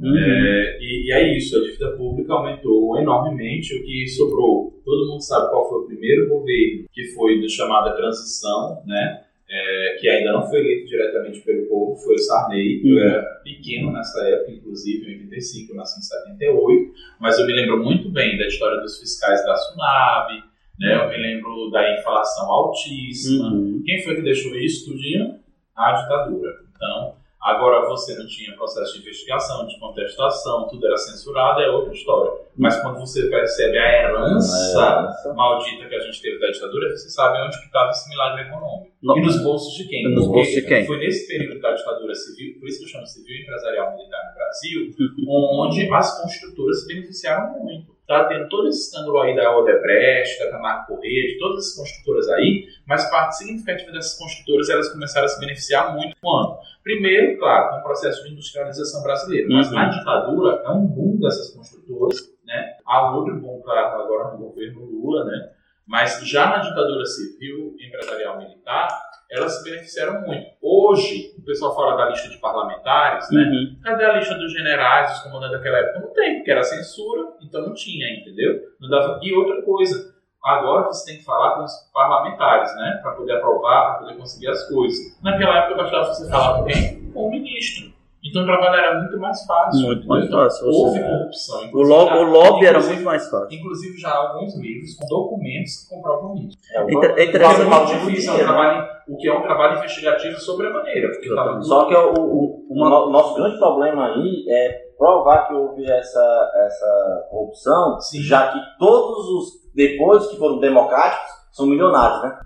[0.00, 0.16] Uhum.
[0.16, 4.80] É, e, e, é isso, a dívida pública aumentou enormemente, o que sobrou.
[4.86, 9.27] Todo mundo sabe qual foi o primeiro governo que foi da chamada transição, né?
[9.50, 12.82] É, que ainda não foi eleito diretamente pelo povo, foi o Sarney.
[12.84, 13.02] Eu uhum.
[13.02, 17.82] era pequeno nessa época, inclusive em 85, eu nasci em 78, mas eu me lembro
[17.82, 20.34] muito bem da história dos fiscais da Sunab,
[20.78, 20.94] né?
[20.96, 23.52] eu me lembro da inflação altíssima.
[23.52, 23.82] Uhum.
[23.84, 25.38] Quem foi que deixou isso tudinho?
[25.74, 26.50] A ditadura.
[26.74, 31.92] Então, Agora, você não tinha processo de investigação, de contestação, tudo era censurado, é outra
[31.92, 32.32] história.
[32.56, 37.38] Mas quando você percebe a herança maldita que a gente teve da ditadura, você sabe
[37.40, 38.92] onde estava esse milagre econômico.
[39.00, 39.16] Não.
[39.16, 40.12] E nos bolsos de quem?
[40.12, 40.84] Nos bolsos de quem?
[40.84, 44.34] Foi nesse período da ditadura civil, por isso que eu chamo civil empresarial militar no
[44.34, 44.94] Brasil,
[45.28, 47.97] onde as construtoras se beneficiaram muito.
[48.08, 52.26] Está tendo todo esse escândalo aí da Odebrecht, da Camargo Correia, de todas as construtoras
[52.30, 56.56] aí, mas parte significativa dessas construtoras elas começaram a se beneficiar muito quando?
[56.82, 59.74] Primeiro, claro, com o processo de industrialização brasileira, mas uhum.
[59.74, 62.78] na ditadura é um boom dessas construtoras, né?
[62.86, 65.50] Há outro boom, claro, agora no governo Lula, né?
[65.86, 68.88] Mas já na ditadura civil, empresarial, militar,
[69.30, 70.46] elas se beneficiaram muito.
[70.62, 73.42] Hoje, o pessoal fala da lista de parlamentares, né?
[73.42, 73.76] Uhum.
[73.82, 76.00] Cadê a lista dos generais, dos comandantes daquela época?
[76.00, 78.60] Não tem, porque era censura, então não tinha, entendeu?
[78.80, 79.20] Não dava...
[79.22, 83.00] E outra coisa, agora você tem que falar com os parlamentares, né?
[83.02, 85.20] Para poder aprovar, para poder conseguir as coisas.
[85.22, 87.10] Naquela época bastava você falar com quem?
[87.12, 87.98] Com o ministro.
[88.24, 89.86] Então o trabalho era muito mais fácil.
[89.86, 90.66] Muito mais então, fácil.
[90.68, 91.70] Houve corrupção.
[91.72, 93.56] O, lo o lobby era muito mais fácil.
[93.56, 96.58] Inclusive já há alguns livros com documentos que comprovam isso.
[96.72, 97.60] É, é interessante.
[97.60, 101.08] É muito difícil, é um trabalho, o que é um trabalho investigativo sobre a maneira.
[101.34, 105.90] Tá Só que o, o, o, o, nosso grande problema aí é provar que houve
[105.90, 108.20] essa, essa corrupção, Sim.
[108.20, 112.38] já que todos os, depois que foram democráticos, são milionários, né?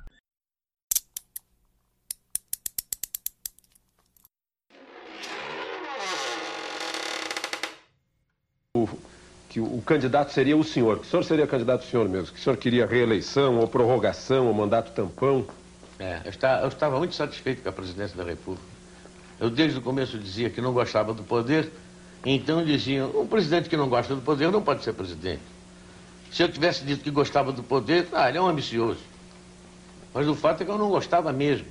[9.48, 12.40] que o candidato seria o senhor, que o senhor seria candidato o senhor mesmo, que
[12.40, 15.44] o senhor queria reeleição, ou prorrogação, ou mandato tampão.
[16.02, 18.66] É, eu, está, eu estava muito satisfeito com a presidência da República.
[19.38, 21.70] Eu desde o começo dizia que não gostava do poder,
[22.26, 25.42] então diziam, um presidente que não gosta do poder não pode ser presidente.
[26.32, 28.98] Se eu tivesse dito que gostava do poder, ah, ele é um ambicioso.
[30.12, 31.68] Mas o fato é que eu não gostava mesmo.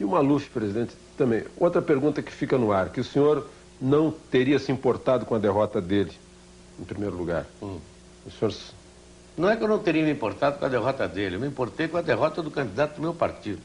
[0.00, 1.44] E o Maluf, presidente, também.
[1.58, 3.46] Outra pergunta que fica no ar, que o senhor
[3.78, 6.12] não teria se importado com a derrota dele,
[6.80, 7.44] em primeiro lugar?
[7.62, 7.78] Hum.
[8.24, 8.54] O senhor...
[9.36, 11.88] Não é que eu não teria me importado com a derrota dele, eu me importei
[11.88, 13.60] com a derrota do candidato do meu partido.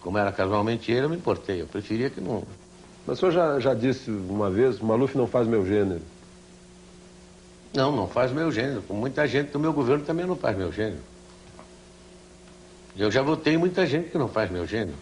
[0.00, 1.62] como era casualmente ele, eu me importei.
[1.62, 2.44] Eu preferia que não.
[3.04, 6.02] Mas o senhor já, já disse uma vez, Maluf não faz meu gênero.
[7.74, 8.82] Não, não faz meu gênero.
[8.88, 11.02] Muita gente do meu governo também não faz meu gênero.
[12.96, 14.96] Eu já votei muita gente que não faz meu gênero.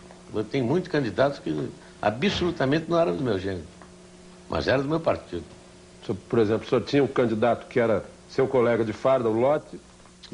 [0.50, 1.70] Tenho muitos candidatos que
[2.02, 3.66] absolutamente não eram do meu gênero.
[4.48, 5.44] Mas era do meu partido.
[6.28, 8.05] Por exemplo, o senhor tinha um candidato que era
[8.35, 9.80] seu colega de farda, o Lote.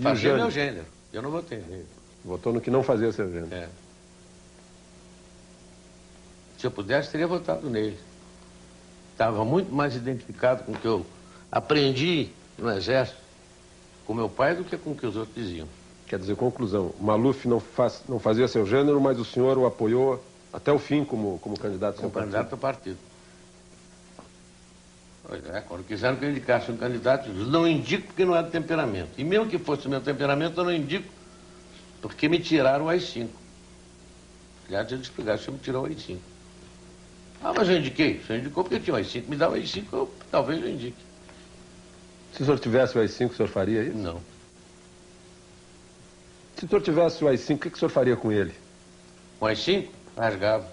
[0.03, 0.87] Fazia meu gênero.
[1.13, 1.87] Eu não votei nele.
[2.25, 3.55] Votou no que não fazia seu gênero.
[3.55, 3.69] É.
[6.59, 7.99] Se eu pudesse, teria votado nele.
[9.13, 11.05] Estava muito mais identificado com o que eu
[11.53, 13.19] aprendi no Exército
[14.07, 15.69] com meu pai do que com o que os outros diziam.
[16.07, 20.23] Quer dizer, conclusão, Maluf não, faz, não fazia seu gênero, mas o senhor o apoiou
[20.53, 22.33] até o fim como, como candidato como partido.
[22.33, 22.99] candidato ao partido.
[25.31, 28.43] Pois é, quando quiseram que eu indicasse um candidato, eu não indico porque não é
[28.43, 29.11] do temperamento.
[29.17, 31.09] E mesmo que fosse o meu temperamento, eu não indico
[32.03, 33.29] porque me tiraram o AI-5.
[34.67, 36.19] Aliás, eles explicaram, você me tirou o AI-5.
[37.45, 38.19] Ah, mas eu indiquei.
[38.19, 39.29] Você indicou porque tinha o AI-5.
[39.29, 40.99] Me dá o AI-5, eu, talvez eu indique.
[42.33, 43.99] Se o senhor tivesse o AI-5, o senhor faria isso?
[43.99, 44.21] Não.
[46.57, 48.53] Se o senhor tivesse o AI-5, o que, que o senhor faria com ele?
[49.39, 49.91] Com o AI-5?
[50.17, 50.67] Rasgava.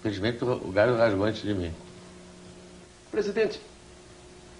[0.00, 1.72] Infelizmente, o galho rasgou antes de mim.
[3.10, 3.60] Presidente,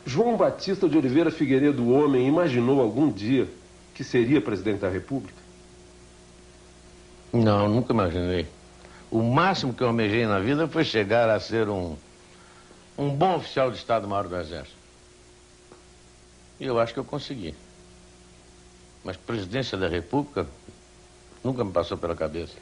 [0.07, 3.49] João Batista de Oliveira Figueiredo, homem, imaginou algum dia
[3.94, 5.38] que seria presidente da República?
[7.32, 8.46] Não, nunca imaginei.
[9.11, 11.96] O máximo que eu almejei na vida foi chegar a ser um,
[12.96, 14.76] um bom oficial de Estado-Maior do Exército.
[16.59, 17.55] E eu acho que eu consegui.
[19.05, 20.46] Mas presidência da República
[21.44, 22.55] nunca me passou pela cabeça.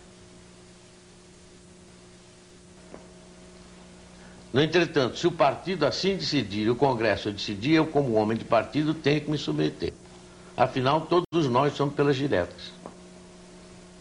[4.52, 8.44] No entretanto, se o partido assim decidir, e o Congresso decidir, eu, como homem de
[8.44, 9.92] partido, tenho que me submeter.
[10.56, 12.72] Afinal, todos nós somos pelas diretas.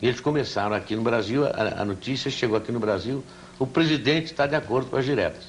[0.02, 3.24] E eles começaram aqui no Brasil, a, a notícia chegou aqui no Brasil,
[3.60, 5.44] o presidente está de acordo com as diretas.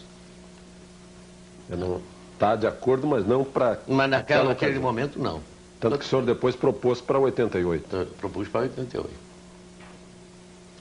[2.32, 3.80] Está de acordo, mas não para.
[3.88, 5.40] Mas naquela, naquele momento, não.
[5.80, 8.08] Tanto que o senhor depois propôs para 88.
[8.18, 9.10] Propus para 88.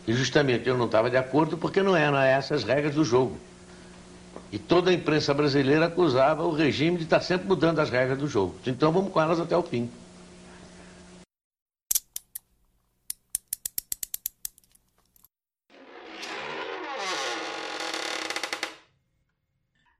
[0.07, 3.37] E justamente eu não estava de acordo porque não eram essas regras do jogo.
[4.51, 8.27] E toda a imprensa brasileira acusava o regime de estar sempre mudando as regras do
[8.27, 8.55] jogo.
[8.65, 9.89] Então vamos com elas até o fim.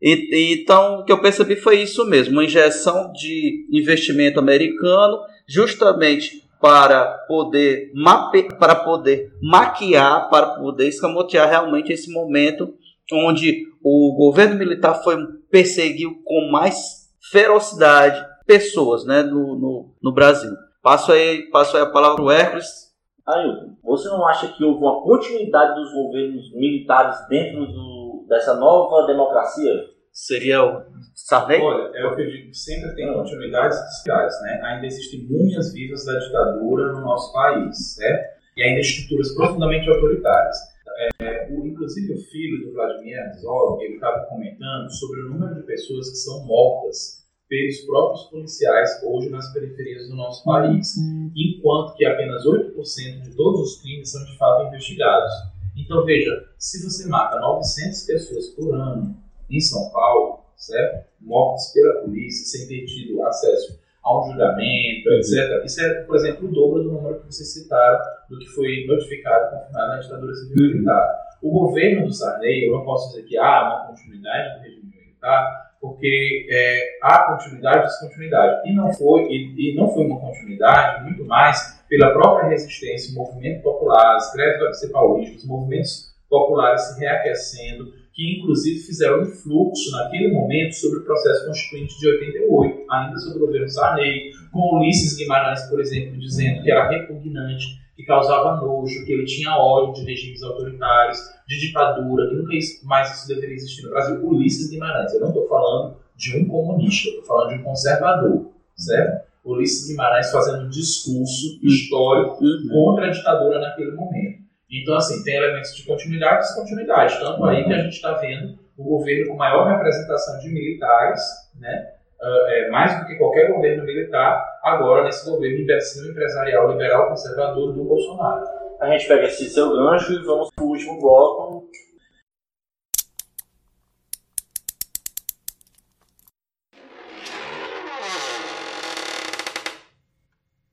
[0.08, 5.18] E, então, o que eu percebi foi isso mesmo, uma injeção de investimento americano,
[5.48, 12.72] justamente para poder mape, para poder maquiar, para poder escamotear realmente esse momento
[13.14, 15.16] onde o governo militar foi
[15.50, 20.52] perseguiu com mais ferocidade pessoas, né, no, no, no Brasil.
[20.82, 22.86] Passo aí, passo aí a palavra para o Hércules.
[23.26, 29.08] Ailton, você não acha que houve uma continuidade dos governos militares dentro do, dessa nova
[29.08, 29.74] democracia?
[30.12, 30.84] Seria o
[31.16, 31.60] Sarney?
[31.60, 34.62] Olha, é o que eu digo, sempre tem continuidades sociais, né?
[34.64, 38.36] Ainda existem munhas vivas da ditadura no nosso país, certo?
[38.56, 40.56] E ainda estruturas profundamente autoritárias.
[40.98, 45.64] É, o, inclusive o filho do Vladimir Herzog, ele estava comentando sobre o número de
[45.64, 50.96] pessoas que são mortas pelos próprios policiais hoje nas periferias do nosso país,
[51.36, 55.32] enquanto que apenas 8% de todos os crimes são de fato investigados.
[55.76, 59.16] Então veja, se você mata 900 pessoas por ano
[59.50, 61.08] em São Paulo, certo?
[61.22, 65.66] Mortos pela polícia sem ter tido acesso a um julgamento, etc.
[65.66, 68.00] Isso é, por exemplo, o dobro do número que vocês citaram
[68.30, 71.26] do que foi notificado e confirmado na ditadura civil militar.
[71.42, 75.72] O governo do Sarney, eu não posso dizer que há uma continuidade do regime militar,
[75.82, 78.70] porque é, há continuidade e descontinuidade.
[78.70, 83.16] E não, foi, e, e, não foi uma continuidade, muito mais pela própria resistência, o
[83.16, 89.26] movimento popular, as greves do paulista, os movimentos populares se reaquecendo, que inclusive fizeram um
[89.26, 94.78] fluxo naquele momento sobre o processo constituinte de 88, ainda sobre o governo Sarney, com
[94.78, 100.02] Ulisses Guimarães, por exemplo, dizendo que era repugnante, que causava nojo, que ele tinha ódio
[100.02, 102.54] de regimes autoritários, de ditadura, que nunca
[102.84, 104.26] mais isso deveria existir no Brasil.
[104.26, 109.26] Ulisses Guimarães, eu não estou falando de um comunista, estou falando de um conservador, certo?
[109.44, 112.70] Ulisses Guimarães fazendo um discurso histórico uhum.
[112.70, 114.45] contra a ditadura naquele momento.
[114.82, 117.18] Então, assim, tem elementos de continuidade e descontinuidade.
[117.18, 121.22] Tanto aí que a gente está vendo o governo com maior representação de militares,
[121.58, 121.94] né?
[122.22, 127.74] Uh, é, mais do que qualquer governo militar, agora nesse governo imbecil, empresarial, liberal, conservador
[127.74, 128.46] do Bolsonaro.
[128.82, 131.70] A gente pega esse seu gancho e vamos para o último bloco.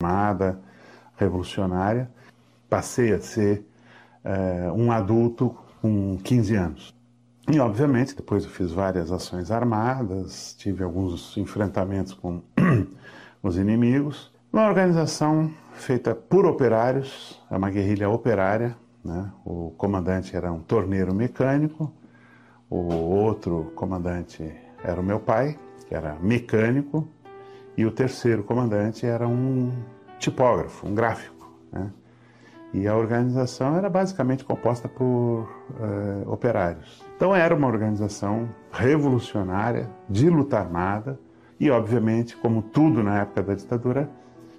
[0.03, 0.59] Armada
[1.16, 2.11] revolucionária
[2.68, 3.64] passei a ser
[4.25, 6.95] é, um adulto com 15 anos.
[7.51, 12.41] E, obviamente, depois eu fiz várias ações armadas, tive alguns enfrentamentos com
[13.43, 14.33] os inimigos.
[14.53, 18.77] Uma organização feita por operários, é uma guerrilha operária.
[19.05, 19.31] Né?
[19.45, 21.93] O comandante era um torneiro mecânico,
[22.70, 24.55] o outro comandante
[24.85, 25.59] era o meu pai,
[25.89, 27.09] que era mecânico,
[27.77, 29.73] e o terceiro comandante era um
[30.18, 31.53] tipógrafo, um gráfico.
[31.73, 31.91] Né?
[32.73, 37.05] E a organização era basicamente composta por uh, operários.
[37.16, 41.18] Então era uma organização revolucionária, de luta armada,
[41.61, 44.11] e obviamente, como tudo na época da ditadura,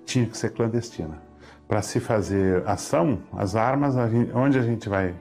[0.06, 1.22] tinha que ser clandestina.
[1.68, 5.16] Para se fazer ação, as armas, a gente, onde a gente vai?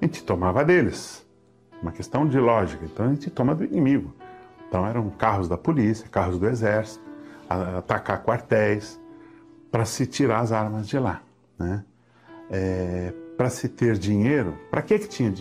[0.00, 1.26] A gente tomava deles.
[1.82, 2.84] Uma questão de lógica.
[2.84, 4.14] Então a gente toma do inimigo.
[4.68, 7.04] Então eram carros da polícia, carros do exército,
[7.48, 9.00] atacar quartéis,
[9.70, 11.20] para se tirar as armas de lá.
[11.58, 11.84] Né?
[12.50, 15.32] É, para se ter dinheiro, para que, que tinha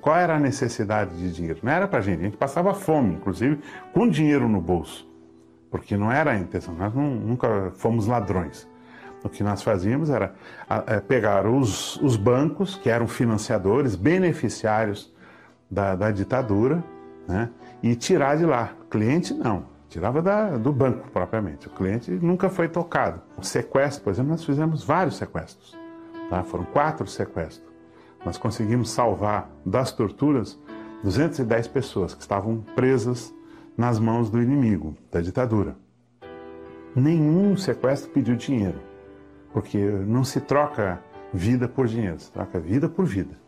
[0.00, 1.60] Qual era a necessidade de dinheiro?
[1.62, 3.58] Não era para gente, a gente passava fome, inclusive
[3.92, 5.06] com dinheiro no bolso,
[5.70, 8.66] porque não era a intenção, nós não, nunca fomos ladrões.
[9.22, 10.34] O que nós fazíamos era
[10.86, 15.12] é, pegar os, os bancos, que eram financiadores, beneficiários
[15.70, 16.82] da, da ditadura,
[17.28, 17.50] né,
[17.82, 18.72] e tirar de lá.
[18.90, 21.68] Cliente não, tirava da, do banco propriamente.
[21.68, 23.20] O cliente nunca foi tocado.
[23.36, 25.81] O sequestro, por exemplo, nós fizemos vários sequestros.
[26.32, 26.42] Tá?
[26.42, 27.70] Foram quatro sequestros.
[28.24, 30.58] Nós conseguimos salvar das torturas
[31.04, 33.34] 210 pessoas que estavam presas
[33.76, 35.76] nas mãos do inimigo, da ditadura.
[36.96, 38.80] Nenhum sequestro pediu dinheiro,
[39.52, 41.02] porque não se troca
[41.34, 43.38] vida por dinheiro, se troca vida por vida.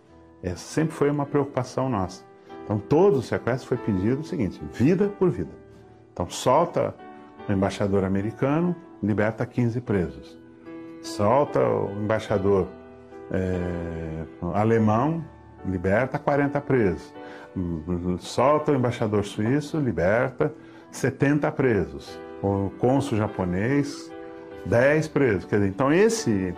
[0.43, 2.23] Essa sempre foi uma preocupação nossa.
[2.65, 5.53] Então, todo o sequestro foi pedido o seguinte: vida por vida.
[6.13, 6.95] Então, solta
[7.49, 10.44] o embaixador americano, liberta 15 presos.
[11.05, 12.67] Solta o embaixador
[13.31, 14.25] é,
[14.55, 15.23] alemão,
[15.67, 17.15] liberta 40 presos.
[18.21, 20.51] Solta o embaixador suíço, liberta
[20.91, 22.19] 70 presos.
[22.43, 24.11] O cônsul japonês,
[24.65, 25.45] 10 presos.
[25.45, 26.55] Quer dizer, então, esse,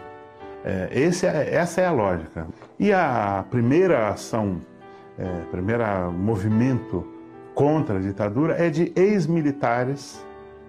[0.65, 2.47] é, esse, é, essa é a lógica.
[2.79, 4.61] E a primeira ação,
[5.19, 7.05] é, primeiro movimento
[7.53, 10.25] contra a ditadura é de ex-militares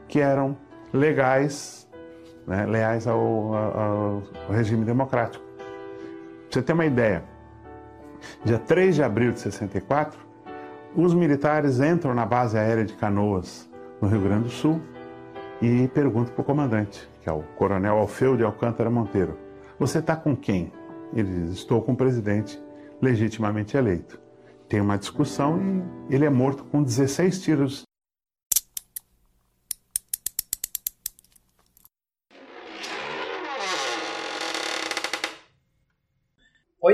[0.08, 0.58] que eram
[0.92, 1.87] legais
[2.48, 3.20] né, leais ao,
[3.54, 5.44] ao, ao regime democrático.
[5.44, 7.24] Pra você ter uma ideia,
[8.46, 10.18] dia 3 de abril de 64,
[10.96, 13.70] os militares entram na base aérea de Canoas,
[14.02, 14.82] no Rio Grande do Sul,
[15.62, 19.38] e perguntam para o comandante, que é o coronel Alfeu de Alcântara Monteiro:
[19.78, 20.72] Você está com quem?
[21.14, 22.62] Ele diz: Estou com o presidente
[23.02, 24.20] legitimamente eleito.
[24.70, 25.60] Tem uma discussão
[26.10, 27.87] e ele é morto com 16 tiros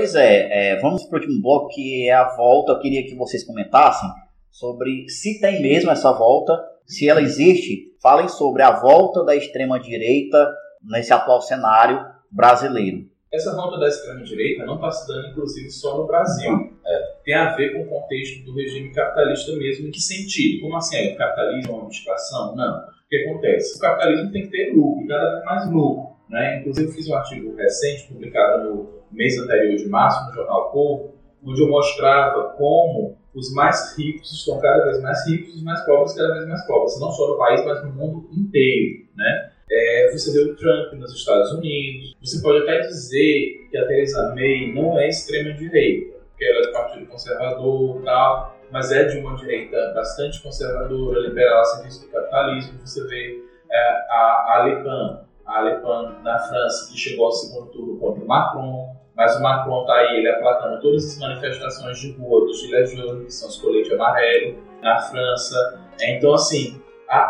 [0.04, 2.72] Pois é, é vamos para o último bloco que é a volta.
[2.72, 4.06] Eu queria que vocês comentassem
[4.50, 7.90] sobre se tem mesmo essa volta, se ela existe.
[8.02, 10.46] Falem sobre a volta da extrema-direita
[10.82, 13.08] nesse atual cenário brasileiro.
[13.32, 16.52] Essa volta da extrema-direita não está se dando, inclusive, só no Brasil.
[16.86, 17.14] É.
[17.24, 19.88] Tem a ver com o contexto do regime capitalista mesmo.
[19.88, 20.60] Em que sentido?
[20.60, 20.96] Como assim?
[20.98, 22.54] É, o capitalismo é uma motivação?
[22.54, 22.76] Não.
[22.76, 23.78] O que acontece?
[23.78, 26.14] O capitalismo tem que ter lucro, cada vez mais lucro.
[26.28, 26.60] Né?
[26.60, 31.14] Inclusive, eu fiz um artigo recente, publicado no mês anterior de março, no jornal Povo,
[31.44, 35.84] onde eu mostrava como os mais ricos estão cada vez mais ricos e os mais
[35.84, 39.04] pobres cada vez mais pobres, não só no país, mas no mundo inteiro.
[39.16, 39.50] Né?
[39.70, 44.34] É, você vê o Trump nos Estados Unidos, você pode até dizer que a Theresa
[44.34, 49.18] May não é extrema-direita, porque ela é do Partido Conservador e tal, mas é de
[49.18, 52.78] uma direita bastante conservadora, liberal a serviço do capitalismo.
[52.84, 53.40] Você vê
[53.70, 53.78] é,
[54.10, 58.24] a, a Le Pen, a Le Pen na França, que chegou ao segundo turno contra
[58.24, 58.83] Macron,
[59.16, 63.26] mas o Macron está aí, ele aplacando todas as manifestações de rua dos Gilets jaunes,
[63.26, 65.80] que são os coletes amarelos, na França.
[66.00, 66.80] É, então, assim,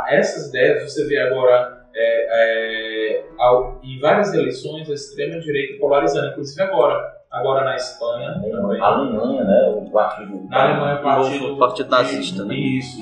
[0.08, 6.62] essas ideias você vê agora é, é, ao, em várias eleições a extrema-direita polarizando, inclusive
[6.62, 7.14] agora.
[7.30, 8.78] Agora na Espanha também.
[8.78, 9.74] Na Alemanha, né?
[9.76, 10.46] O partido.
[10.48, 12.54] Na Alemanha, o partido, o partido nazista, né?
[12.54, 13.00] Isso.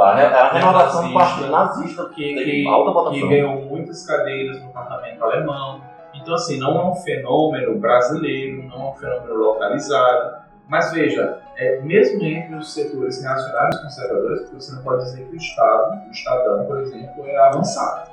[0.00, 5.93] A, a renovação do partido nazista que, que, que ganhou muitas cadeiras no parlamento alemão
[6.24, 10.42] então, assim, não é um fenômeno brasileiro, não é um fenômeno localizado.
[10.66, 15.36] Mas veja, é, mesmo entre os setores reacionários conservadores, você não pode dizer que o
[15.36, 18.10] Estado, o Estadão, por exemplo, é avançado.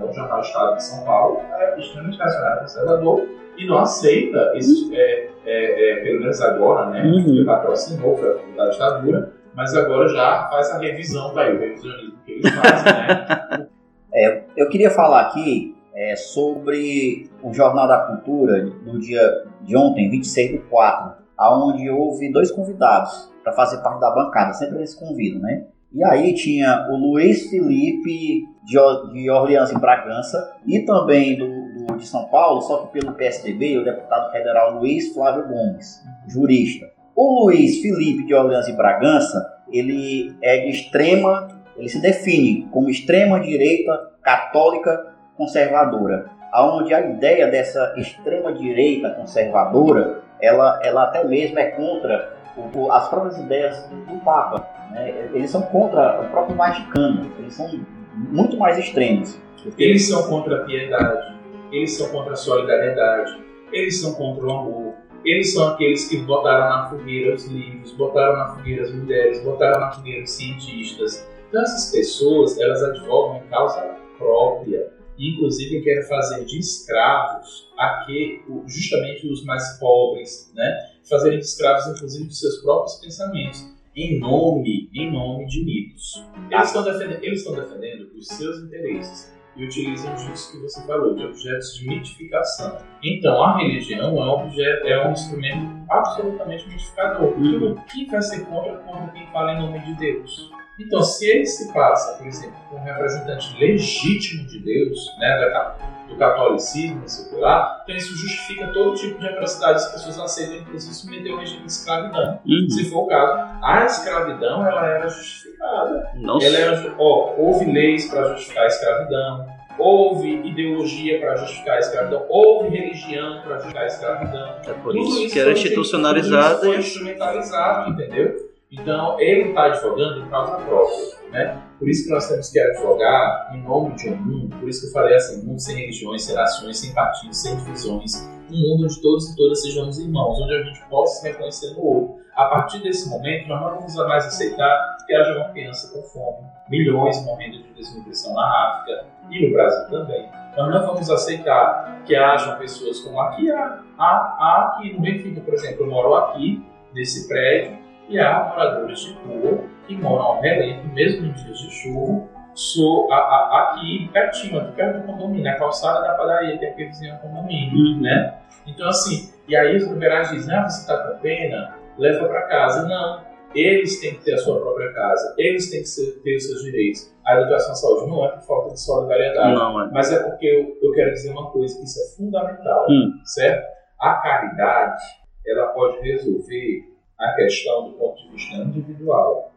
[0.00, 5.30] O Jornal Estado de São Paulo é extremamente reacionário conservador e não aceita, esse, é,
[5.44, 7.02] é, é, pelo menos agora, né?
[7.02, 7.42] Uhum.
[7.42, 12.18] O papel assinou, foi da ditadura, mas agora já faz a revisão, vai, o revisionismo
[12.24, 13.66] que eles fazem, né?
[14.14, 19.20] é, eu queria falar aqui é, sobre o Jornal da Cultura do dia
[19.62, 24.76] de ontem, 26 do 4, aonde houve dois convidados para fazer parte da bancada, sempre
[24.76, 25.66] eles convidam, né?
[25.92, 28.76] E aí tinha o Luiz Felipe de,
[29.12, 31.46] de Orleans e Bragança e também do,
[31.86, 36.86] do, de São Paulo, só que pelo PSDB, o deputado federal Luiz Flávio Gomes, jurista.
[37.16, 42.88] O Luiz Felipe de Orleans e Bragança, ele é de extrema, ele se define como
[42.88, 51.58] extrema direita católica conservadora, aonde a ideia dessa extrema direita conservadora, ela, ela até mesmo
[51.58, 54.68] é contra o, as próprias ideias do Papa.
[54.90, 55.30] Né?
[55.32, 57.70] Eles são contra o próprio Vaticano, eles são
[58.14, 59.40] muito mais extremos.
[59.78, 61.36] Eles são contra a piedade,
[61.70, 63.38] eles são contra a solidariedade,
[63.72, 68.36] eles são contra o amor, eles são aqueles que botaram na fogueira os livros, botaram
[68.36, 71.28] na fogueira as mulheres, botaram na fogueira os cientistas.
[71.48, 79.26] Então essas pessoas, elas advogam em causa própria inclusive quer fazer de escravos aqui, justamente
[79.26, 80.90] os mais pobres, né?
[81.08, 83.64] Fazerem de escravos, inclusive, de seus próprios pensamentos,
[83.96, 86.24] em nome, em nome de mitos.
[86.50, 91.14] Eles estão defendendo, eles estão defendendo os seus interesses e utilizam disso que você falou,
[91.14, 92.78] de objetos de mitificação.
[93.02, 97.36] Então, a religião é um, objeto, é um instrumento absolutamente mitificador.
[97.36, 97.74] Uhum.
[97.92, 100.57] Quem vai ser contra contra quem fala em nome de Deus?
[100.78, 105.74] Então, se ele se passa, por exemplo, como um representante legítimo de Deus, né,
[106.08, 111.34] do catolicismo, secular, então isso justifica todo tipo de atrocidade as pessoas aceitam, inclusive submeter
[111.34, 112.40] o regime de escravidão.
[112.46, 112.70] Uhum.
[112.70, 116.10] Se for o caso, a escravidão ela era justificada.
[116.14, 116.46] Nossa.
[116.46, 119.46] Ela era, ó, houve leis para justificar a escravidão,
[119.78, 124.54] houve ideologia para justificar a escravidão, houve religião para justificar a escravidão.
[124.66, 126.60] É por isso, isso que era institucionalizado.
[126.60, 128.47] Foi instrumentalizado, entendeu?
[128.70, 131.18] Então, ele está advogando em causa própria.
[131.30, 131.62] Né?
[131.78, 134.88] Por isso que nós temos que advogar em nome de um mundo, por isso que
[134.88, 138.14] eu falei assim, um mundo sem religiões, sem nações, sem partidos, sem divisões,
[138.50, 141.82] um mundo onde todos e todas sejamos irmãos, onde a gente possa se reconhecer no
[141.82, 142.18] outro.
[142.34, 146.46] A partir desse momento, nós não vamos mais aceitar que haja uma criança com fome,
[146.68, 150.28] milhões morrendo de desnutrição na África e no Brasil também.
[150.56, 155.54] Nós não vamos aceitar que hajam pessoas como aqui, há, há, aqui no Benfica, por
[155.54, 156.64] exemplo, eu moro aqui,
[156.94, 157.77] nesse prédio,
[158.08, 163.10] e há moradores de rua que moram ao relento, mesmo em dias de chuva, sou,
[163.12, 166.86] a, a, aqui pertinho, aqui perto do condomínio, na calçada da padaria, que é aqui
[166.86, 168.00] vizinho ao condomínio, uhum.
[168.00, 168.34] né?
[168.66, 172.86] Então, assim, e aí os liberais dizem, ah, você está com pena, leva para casa.
[172.86, 173.22] Não,
[173.54, 177.14] eles têm que ter a sua própria casa, eles têm que ter os seus direitos.
[177.24, 179.90] A educação à saúde não é por falta de solidariedade, não, é.
[179.90, 183.20] mas é porque eu, eu quero dizer uma coisa, isso é fundamental, hum.
[183.24, 183.66] certo?
[184.00, 185.02] A caridade,
[185.46, 189.52] ela pode resolver a questão do ponto de vista individual.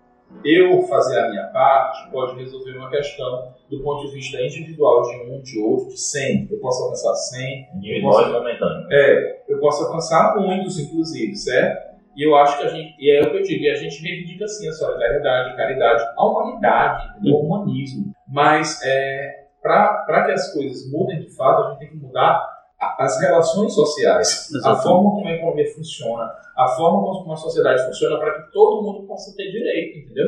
[0.46, 5.16] Eu fazer a minha parte pode resolver uma questão do ponto de vista individual de
[5.30, 6.48] um, de outro, de 100.
[6.50, 7.70] Eu posso alcançar 100.
[7.76, 8.88] Individual e momentâneo.
[8.92, 11.92] É, eu posso alcançar muitos, inclusive, certo?
[12.16, 14.02] E eu acho que a gente, e é o que eu digo, e a gente
[14.02, 18.14] reivindica sim a solidariedade, a caridade, a humanidade, o humanismo.
[18.28, 23.22] Mas é, para que as coisas mudem de fato, a gente tem que mudar as
[23.22, 24.80] relações sociais, Exatamente.
[24.80, 26.24] a forma como a economia funciona,
[26.58, 30.26] a forma como a sociedade funciona para que todo mundo possa ter direito, entendeu?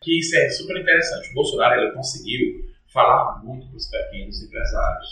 [0.00, 1.30] Que isso é super interessante.
[1.30, 5.08] O Bolsonaro ele conseguiu falar muito para os pequenos empresários.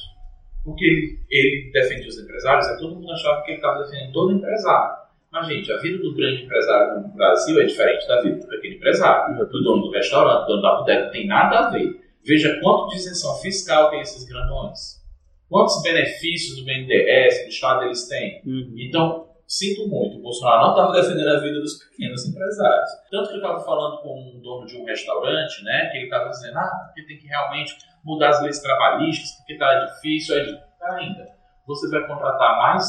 [0.65, 4.33] Porque ele, ele defende os empresários, é todo mundo achava que ele estava defendendo todo
[4.33, 5.05] empresário.
[5.31, 8.77] Mas, gente, a vida do grande empresário no Brasil é diferente da vida do pequeno
[8.77, 9.37] empresário.
[9.37, 12.01] Do dono do restaurante, do dono da bodega, não tem nada a ver.
[12.25, 15.04] Veja quanto de isenção fiscal tem esses grandões
[15.49, 18.43] quantos benefícios do BNDES, do Estado, eles têm.
[18.45, 18.75] Uhum.
[18.79, 22.91] Então, sinto muito, o Bolsonaro não estava defendendo a vida dos pequenos empresários.
[23.11, 26.29] Tanto que eu estava falando com um dono de um restaurante, né, que ele estava
[26.31, 30.35] dizendo, ah, porque tem que realmente mudar as leis trabalhistas, porque está difícil.
[30.37, 31.29] Aí, tá ainda,
[31.67, 32.85] você vai contratar mais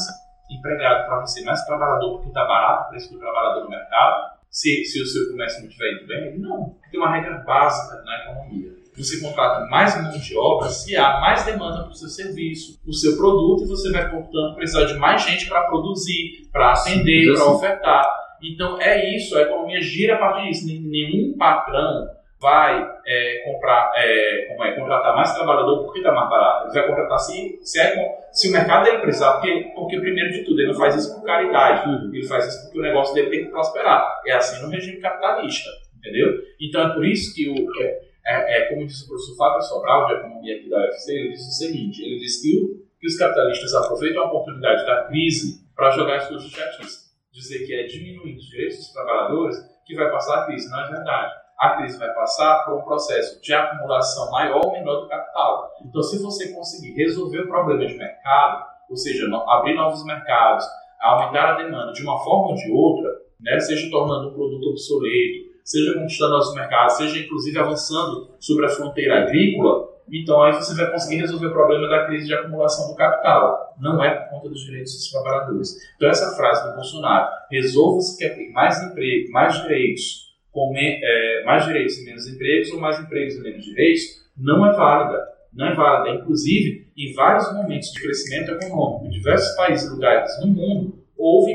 [0.50, 4.84] empregado para você, mais trabalhador, porque está barato o preço do trabalhador no mercado, se,
[4.84, 6.38] se o seu comércio não estiver indo bem?
[6.38, 10.96] Não, porque tem uma regra básica na economia você contrata mais mão de obra se
[10.96, 14.84] há mais demanda para o seu serviço, o seu produto, e você vai, portanto, precisar
[14.84, 18.04] de mais gente para produzir, para atender, para ofertar.
[18.42, 20.66] Então é isso, a economia gira a partir disso.
[20.66, 22.06] Nenhum patrão
[22.40, 26.66] vai é, comprar, é, como é, contratar mais trabalhador porque está mais barato.
[26.66, 30.44] Ele vai contratar se, se, é, se o mercado dele precisar, porque, porque, primeiro de
[30.44, 32.14] tudo, ele não faz isso por caridade, uhum.
[32.14, 34.20] ele faz isso porque o negócio dele tem que prosperar.
[34.26, 36.34] É assim no regime capitalista, entendeu?
[36.60, 40.06] Então é por isso que o, é, é, é, como disse o professor Fábio Sobral,
[40.06, 43.72] de Economia aqui da UFC, ele disse o seguinte, ele disse que, que os capitalistas
[43.74, 48.78] aproveitam a oportunidade da crise para jogar as chatices, dizer que é diminuindo os direitos
[48.78, 50.68] dos trabalhadores que vai passar a crise.
[50.68, 51.32] Não é verdade.
[51.58, 55.70] a crise vai passar por um processo de acumulação maior ou menor do capital.
[55.84, 60.66] Então, se você conseguir resolver o problema de mercado, ou seja, abrir novos mercados,
[61.00, 63.10] aumentar a demanda de uma forma ou de outra,
[63.40, 68.68] né, seja tornando um produto obsoleto, seja conquistando novos mercados, seja inclusive avançando sobre a
[68.68, 72.94] fronteira agrícola, então aí você vai conseguir resolver o problema da crise de acumulação do
[72.94, 73.74] capital.
[73.80, 75.76] Não é por conta dos direitos dos trabalhadores.
[75.96, 81.42] Então essa frase do Bolsonaro, resolva se quer ter mais emprego, mais direitos, com é,
[81.44, 84.02] mais direitos e menos empregos, ou mais empregos e menos direitos,
[84.36, 85.20] não é válida.
[85.52, 86.16] Não é válida.
[86.20, 91.52] Inclusive, em vários momentos de crescimento econômico, em diversos países e lugares no mundo, houve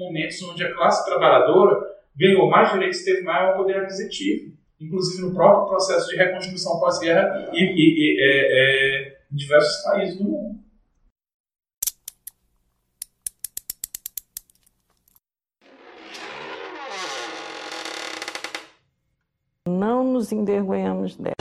[0.00, 1.78] momentos onde a classe trabalhadora
[2.20, 7.50] ganhou mais direitos e teve maior poder aquisitivo inclusive no próprio processo de reconstrução pós-guerra
[7.52, 10.60] e, e, e é, é, em diversos países do mundo.
[19.68, 21.34] Não nos envergonhamos dela.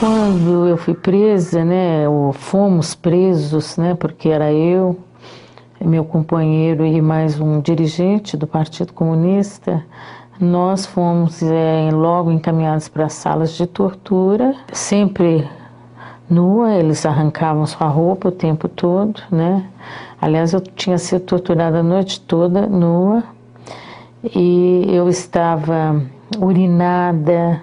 [0.00, 4.98] Quando eu fui presa, né, ou fomos presos, né, porque era eu,
[5.80, 9.84] meu companheiro e mais um dirigente do Partido Comunista,
[10.40, 15.46] nós fomos é, logo encaminhados para salas de tortura, sempre
[16.28, 19.68] nua, eles arrancavam sua roupa o tempo todo, né?
[20.20, 23.22] Aliás, eu tinha sido torturada a noite toda nua
[24.34, 26.00] e eu estava
[26.38, 27.60] urinada,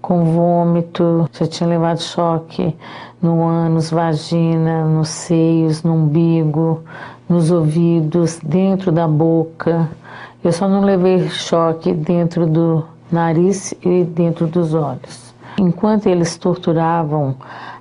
[0.00, 2.76] com vômito, já tinha levado choque
[3.22, 6.82] no ânus, vagina, nos seios, no umbigo,
[7.28, 9.88] nos ouvidos, dentro da boca.
[10.42, 12.82] Eu só não levei choque dentro do
[13.12, 15.34] nariz e dentro dos olhos.
[15.58, 17.36] Enquanto eles torturavam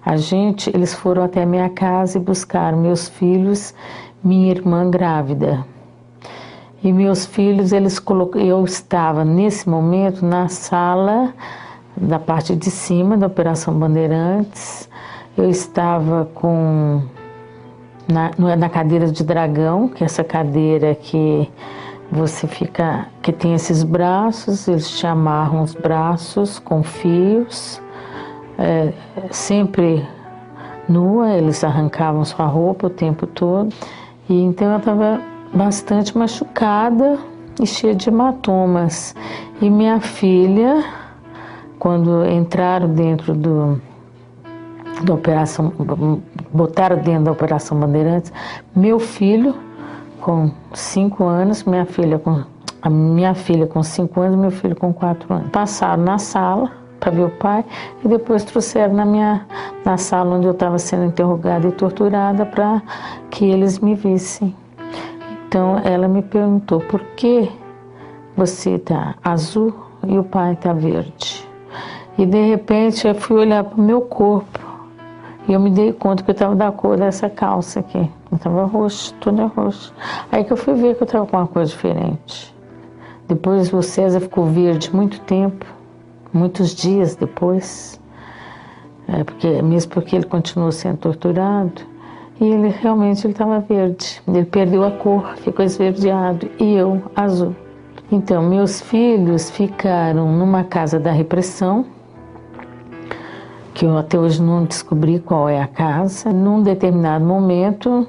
[0.06, 3.74] a gente, eles foram até minha casa e buscaram meus filhos,
[4.22, 5.66] minha irmã grávida.
[6.84, 11.34] E meus filhos, eles colocou, eu estava nesse momento na sala
[11.96, 14.90] da parte de cima da Operação Bandeirantes.
[15.38, 17.04] Eu estava com
[18.06, 21.50] na, na cadeira de dragão, que é essa cadeira que
[22.12, 27.82] você fica, que tem esses braços, eles te amarram os braços com fios,
[28.58, 28.92] é,
[29.32, 30.06] sempre
[30.88, 33.74] nua, eles arrancavam sua roupa o tempo todo.
[34.28, 35.22] E então eu estava
[35.54, 37.20] bastante machucada
[37.62, 39.16] e cheia de hematomas.
[39.62, 40.84] E minha filha,
[41.78, 43.80] quando entraram dentro do
[45.04, 45.72] da operação,
[46.52, 48.34] botaram dentro da operação Bandeirantes,
[48.76, 49.56] meu filho
[50.30, 52.44] com 5 anos, minha filha com
[52.84, 55.50] a minha filha com 5 anos, meu filho com 4 anos.
[55.50, 57.66] Passaram na sala para ver o pai
[58.06, 59.48] e depois trouxeram na minha
[59.84, 62.80] na sala onde eu estava sendo interrogada e torturada para
[63.32, 64.56] que eles me vissem.
[65.48, 67.52] Então ela me perguntou por que
[68.38, 69.74] você está azul
[70.08, 71.44] e o pai está verde.
[72.20, 74.60] E de repente eu fui olhar para o meu corpo
[75.48, 78.19] e eu me dei conta que eu estava da cor dessa calça aqui.
[78.32, 79.92] Eu estava roxo, toda roxa.
[80.32, 82.56] Aí que eu fui ver que eu estava com uma coisa diferente.
[83.28, 85.66] Depois o César ficou verde muito tempo,
[86.34, 88.00] muitos dias depois.
[89.08, 91.82] É, porque, mesmo porque ele continuou sendo torturado.
[92.40, 94.22] E ele realmente estava verde.
[94.28, 96.50] Ele perdeu a cor, ficou esverdeado.
[96.60, 97.56] E eu, azul.
[98.12, 101.86] Então, meus filhos ficaram numa casa da repressão,
[103.74, 106.32] que eu até hoje não descobri qual é a casa.
[106.32, 108.08] Num determinado momento,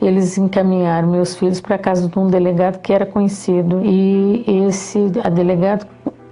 [0.00, 5.12] eles encaminharam meus filhos para a casa de um delegado que era conhecido e esse
[5.22, 5.86] a delegado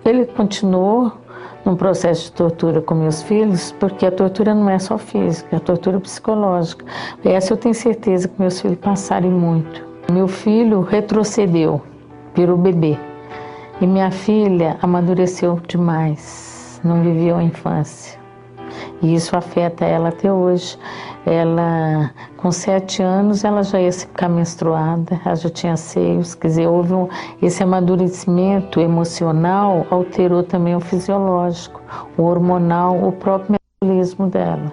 [0.04, 1.12] ele continuou
[1.64, 5.56] num processo de tortura com meus filhos, porque a tortura não é só física, é
[5.56, 6.84] a tortura psicológica.
[7.22, 9.86] Essa eu tenho certeza que meus filhos passaram muito.
[10.10, 11.82] Meu filho retrocedeu,
[12.34, 12.96] virou bebê.
[13.82, 18.18] E minha filha amadureceu demais, não viveu a infância.
[19.02, 20.78] E isso afeta ela até hoje.
[21.30, 26.66] Ela, com sete anos, ela já ia ficar menstruada, ela já tinha seios, quer dizer,
[26.66, 27.06] houve um,
[27.42, 31.82] esse amadurecimento emocional alterou também o fisiológico,
[32.16, 34.72] o hormonal, o próprio metabolismo dela.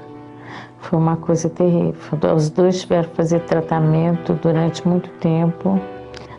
[0.79, 2.17] Foi uma coisa terrível.
[2.33, 5.77] Os dois tiveram que fazer tratamento durante muito tempo.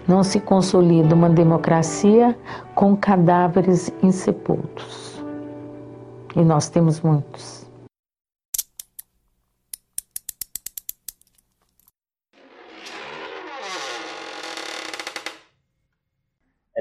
[0.09, 2.35] Não se consolida uma democracia
[2.75, 5.23] com cadáveres insepultos.
[6.35, 7.56] E nós temos muitos.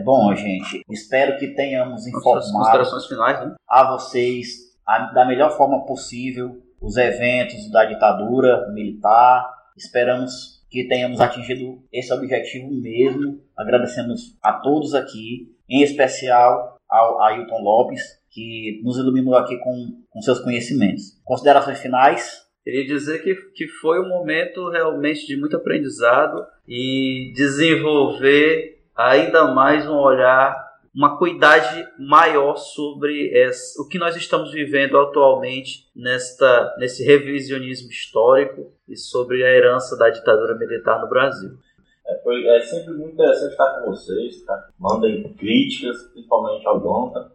[0.06, 0.82] Bom, gente.
[0.88, 3.56] Espero que tenhamos informado finais, né?
[3.68, 4.48] a vocês
[4.86, 9.52] a, da melhor forma possível os eventos da ditadura militar.
[9.76, 13.42] Esperamos que tenhamos atingido esse objetivo mesmo.
[13.58, 20.22] Agradecemos a todos aqui, em especial ao Ailton Lopes, que nos iluminou aqui com, com
[20.22, 21.20] seus conhecimentos.
[21.24, 22.46] Considerações finais?
[22.64, 29.88] Queria dizer que, que foi um momento realmente de muito aprendizado e desenvolver ainda mais
[29.88, 30.56] um olhar,
[30.96, 38.72] uma cuidade maior sobre essa, o que nós estamos vivendo atualmente nesta, nesse revisionismo histórico
[38.88, 41.52] e sobre a herança da ditadura militar no Brasil.
[42.08, 44.70] É, foi, é sempre muito interessante estar com vocês, tá?
[44.80, 47.32] Mandem críticas, principalmente ao Jonathan.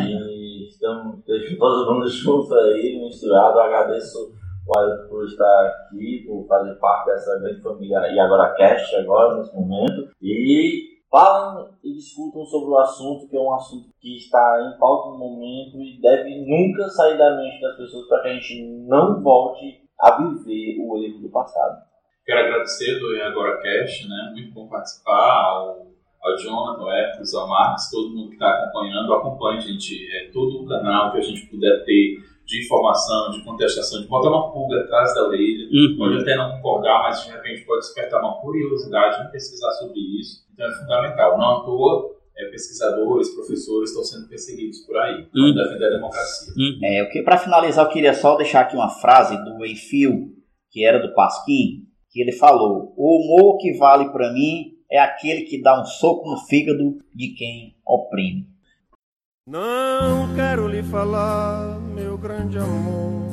[0.00, 1.22] e estamos
[1.58, 3.58] todo mundo junto aí, misturado.
[3.58, 4.32] Agradeço
[4.66, 9.54] o por estar aqui, por fazer parte dessa grande família e agora cast agora nesse
[9.54, 10.08] momento.
[10.22, 15.10] E falem e discutam sobre o assunto, que é um assunto que está em pauta
[15.10, 19.22] no momento e deve nunca sair da mente das pessoas para que a gente não
[19.22, 21.84] volte a viver o erro do passado.
[22.26, 24.32] Quero agradecer do Agora Cash, né?
[24.32, 25.86] Muito bom participar, ao,
[26.20, 29.14] ao Jonathan, ao Hércules, ao Marcos, todo mundo que está acompanhando.
[29.14, 34.02] Acompanhe, gente, é, todo o canal que a gente puder ter de informação, de contestação,
[34.02, 35.66] de botar uma pulga atrás da orelha.
[35.72, 35.96] Uhum.
[35.96, 40.44] Pode até não concordar, mas de repente pode despertar uma curiosidade em pesquisar sobre isso.
[40.52, 41.38] Então é fundamental.
[41.38, 45.54] Não à toa, é, pesquisadores, professores estão sendo perseguidos por aí, uhum.
[45.54, 46.52] defender a democracia.
[46.56, 46.78] Uhum.
[46.82, 50.32] É, para finalizar, eu queria só deixar aqui uma frase do Enfio,
[50.70, 55.42] que era do Pasquim, que ele falou: O humor que vale para mim é aquele
[55.42, 58.53] que dá um soco no fígado de quem oprime.
[59.46, 63.26] Não quero lhe falar, meu grande amor,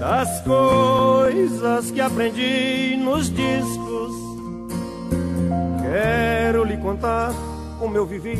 [0.00, 4.14] das coisas que aprendi nos discos.
[5.82, 7.34] Quero lhe contar
[7.78, 8.38] como eu vivi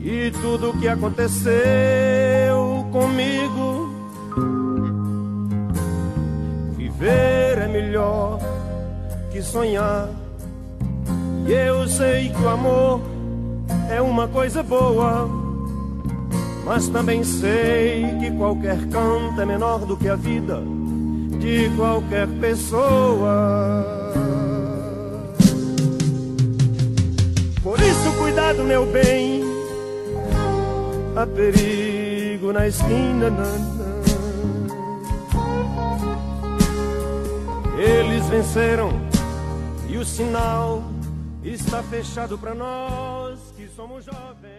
[0.00, 1.36] e tudo o que aconteceu
[2.90, 3.92] comigo.
[6.74, 8.38] Viver é melhor
[9.30, 10.08] que sonhar,
[11.46, 13.17] e eu sei que o amor
[13.90, 15.28] é uma coisa boa.
[16.64, 20.62] Mas também sei que qualquer canto é menor do que a vida
[21.38, 23.86] de qualquer pessoa.
[27.62, 29.42] Por isso, cuidado, meu bem,
[31.16, 33.32] há perigo na esquina.
[37.78, 38.90] Eles venceram
[39.88, 40.82] e o sinal
[41.44, 43.27] está fechado para nós
[43.78, 44.57] somos jovens.